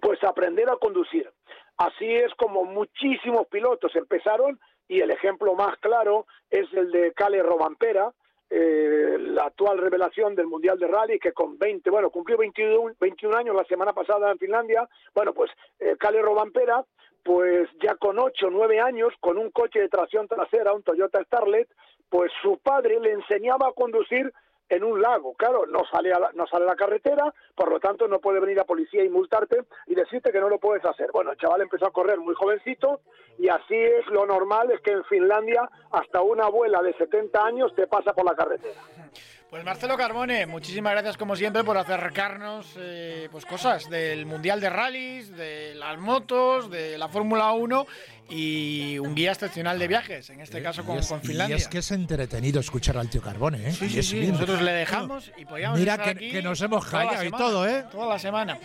pues 0.00 0.22
a 0.24 0.28
aprender 0.28 0.68
a 0.68 0.76
conducir. 0.76 1.30
Así 1.78 2.12
es 2.12 2.34
como 2.34 2.64
muchísimos 2.64 3.46
pilotos 3.46 3.94
empezaron 3.94 4.58
y 4.88 5.00
el 5.00 5.10
ejemplo 5.10 5.54
más 5.54 5.76
claro 5.78 6.26
es 6.50 6.66
el 6.72 6.90
de 6.90 7.12
Cale 7.12 7.42
Robampera, 7.42 8.12
eh, 8.50 9.16
la 9.20 9.44
actual 9.44 9.78
revelación 9.78 10.34
del 10.34 10.46
Mundial 10.46 10.78
de 10.78 10.86
Rally, 10.86 11.18
que 11.18 11.32
con 11.32 11.58
20, 11.58 11.90
bueno, 11.90 12.10
cumplió 12.10 12.38
21, 12.38 12.94
21 12.98 13.36
años 13.36 13.54
la 13.54 13.64
semana 13.64 13.92
pasada 13.92 14.32
en 14.32 14.38
Finlandia, 14.38 14.88
bueno, 15.14 15.34
pues 15.34 15.50
eh, 15.78 15.96
Cale 15.98 16.22
Robampera, 16.22 16.82
pues 17.22 17.68
ya 17.82 17.94
con 17.96 18.18
8 18.18 18.46
o 18.46 18.50
9 18.50 18.80
años, 18.80 19.12
con 19.20 19.36
un 19.36 19.50
coche 19.50 19.80
de 19.80 19.90
tracción 19.90 20.26
trasera, 20.26 20.72
un 20.72 20.82
Toyota 20.82 21.22
Starlet, 21.24 21.68
pues 22.08 22.32
su 22.40 22.58
padre 22.58 22.98
le 23.00 23.12
enseñaba 23.12 23.68
a 23.68 23.72
conducir 23.72 24.32
en 24.68 24.84
un 24.84 25.00
lago. 25.00 25.34
Claro, 25.34 25.66
no 25.66 25.84
sale, 25.90 26.12
a 26.12 26.18
la, 26.18 26.32
no 26.34 26.46
sale 26.46 26.66
la 26.66 26.76
carretera, 26.76 27.32
por 27.54 27.70
lo 27.70 27.80
tanto 27.80 28.06
no 28.08 28.20
puede 28.20 28.40
venir 28.40 28.56
la 28.56 28.64
policía 28.64 29.04
y 29.04 29.08
multarte 29.08 29.64
y 29.86 29.94
decirte 29.94 30.32
que 30.32 30.40
no 30.40 30.48
lo 30.48 30.58
puedes 30.58 30.84
hacer. 30.84 31.10
Bueno, 31.12 31.32
el 31.32 31.38
chaval 31.38 31.62
empezó 31.62 31.86
a 31.86 31.92
correr 31.92 32.18
muy 32.18 32.34
jovencito 32.34 33.00
y 33.38 33.48
así 33.48 33.74
es 33.74 34.06
lo 34.08 34.26
normal, 34.26 34.70
es 34.70 34.80
que 34.80 34.92
en 34.92 35.04
Finlandia 35.04 35.68
hasta 35.92 36.20
una 36.22 36.44
abuela 36.44 36.82
de 36.82 36.92
70 36.94 37.44
años 37.44 37.74
te 37.74 37.86
pasa 37.86 38.12
por 38.12 38.24
la 38.24 38.34
carretera. 38.34 38.80
Pues 39.50 39.64
Marcelo 39.64 39.96
Carbone, 39.96 40.44
muchísimas 40.44 40.92
gracias 40.92 41.16
como 41.16 41.34
siempre 41.34 41.64
por 41.64 41.78
acercarnos 41.78 42.66
eh, 42.76 43.28
pues 43.32 43.46
cosas 43.46 43.88
del 43.88 44.26
Mundial 44.26 44.60
de 44.60 44.68
Rallys, 44.68 45.34
de 45.34 45.74
las 45.74 45.98
motos, 45.98 46.70
de 46.70 46.98
la 46.98 47.08
Fórmula 47.08 47.52
1 47.52 47.86
y 48.28 48.98
un 48.98 49.14
guía 49.14 49.32
excepcional 49.32 49.78
de 49.78 49.88
viajes, 49.88 50.28
en 50.28 50.42
este 50.42 50.62
caso 50.62 50.84
con, 50.84 51.02
Finlandia. 51.22 51.56
Y 51.56 51.60
es 51.60 51.66
que 51.66 51.78
es 51.78 51.90
entretenido 51.92 52.60
escuchar 52.60 52.98
al 52.98 53.08
tío 53.08 53.22
Carbone, 53.22 53.68
¿eh? 53.68 53.72
Sí, 53.72 53.88
sí, 53.88 54.02
sí. 54.02 54.26
Nosotros 54.26 54.60
le 54.60 54.72
dejamos 54.72 55.32
y 55.38 55.46
podíamos 55.46 55.78
Mira 55.78 55.94
estar 55.94 56.04
que, 56.04 56.10
aquí 56.26 56.30
que 56.30 56.42
nos 56.42 56.60
hemos 56.60 56.84
callado 56.84 57.24
y 57.24 57.30
todo, 57.30 57.66
¿eh? 57.66 57.86
Toda 57.90 58.06
la 58.06 58.18
semana. 58.18 58.58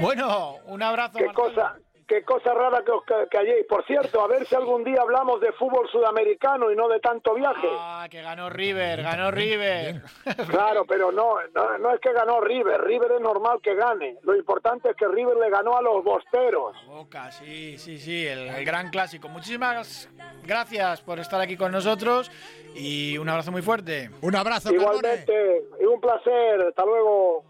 Bueno, 0.00 0.56
un 0.64 0.82
abrazo. 0.82 1.18
Qué 1.18 1.26
Marcelo. 1.26 1.54
cosa, 1.54 1.76
qué 2.06 2.22
cosa 2.24 2.52
rara 2.54 2.82
que 2.84 2.90
os 2.92 3.04
ca- 3.04 3.26
calléis. 3.30 3.66
Por 3.68 3.84
cierto, 3.86 4.20
a 4.22 4.26
ver 4.28 4.46
si 4.46 4.54
algún 4.54 4.84
día 4.84 5.00
hablamos 5.00 5.40
de 5.40 5.52
fútbol 5.52 5.88
sudamericano 5.90 6.70
y 6.70 6.76
no 6.76 6.88
de 6.88 7.00
tanto 7.00 7.34
viaje. 7.34 7.68
Ah, 7.78 8.06
que 8.10 8.22
ganó 8.22 8.50
River, 8.50 9.02
ganó 9.02 9.30
River. 9.30 10.02
Claro, 10.48 10.84
pero 10.86 11.10
no, 11.12 11.36
no, 11.54 11.78
no 11.78 11.94
es 11.94 12.00
que 12.00 12.12
ganó 12.12 12.40
River. 12.40 12.80
River 12.82 13.12
es 13.12 13.20
normal 13.20 13.58
que 13.62 13.74
gane. 13.74 14.16
Lo 14.22 14.36
importante 14.36 14.90
es 14.90 14.96
que 14.96 15.06
River 15.08 15.36
le 15.36 15.50
ganó 15.50 15.76
a 15.76 15.82
los 15.82 16.02
bosteros. 16.04 16.74
Boca, 16.86 17.30
sí, 17.32 17.78
sí, 17.78 17.98
sí, 17.98 18.26
el, 18.26 18.48
el 18.48 18.64
gran 18.64 18.90
clásico. 18.90 19.28
Muchísimas 19.28 20.08
gracias 20.44 21.00
por 21.02 21.18
estar 21.18 21.40
aquí 21.40 21.56
con 21.56 21.72
nosotros 21.72 22.30
y 22.74 23.16
un 23.18 23.28
abrazo 23.28 23.52
muy 23.52 23.62
fuerte. 23.62 24.10
Un 24.22 24.36
abrazo, 24.36 24.70
Carbone. 24.70 24.96
Igualmente, 24.98 25.62
y 25.80 25.84
un 25.84 26.00
placer. 26.00 26.66
Hasta 26.68 26.84
luego. 26.84 27.44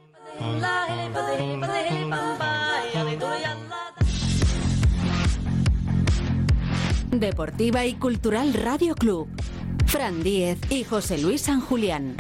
Deportiva 7.12 7.85
y 7.85 7.94
Cultural 7.94 8.55
Radio 8.55 8.94
Club. 8.94 9.29
Fran 9.87 10.22
Diez 10.22 10.59
y 10.70 10.85
José 10.85 11.18
Luis 11.18 11.42
San 11.42 11.61
Julián. 11.61 12.16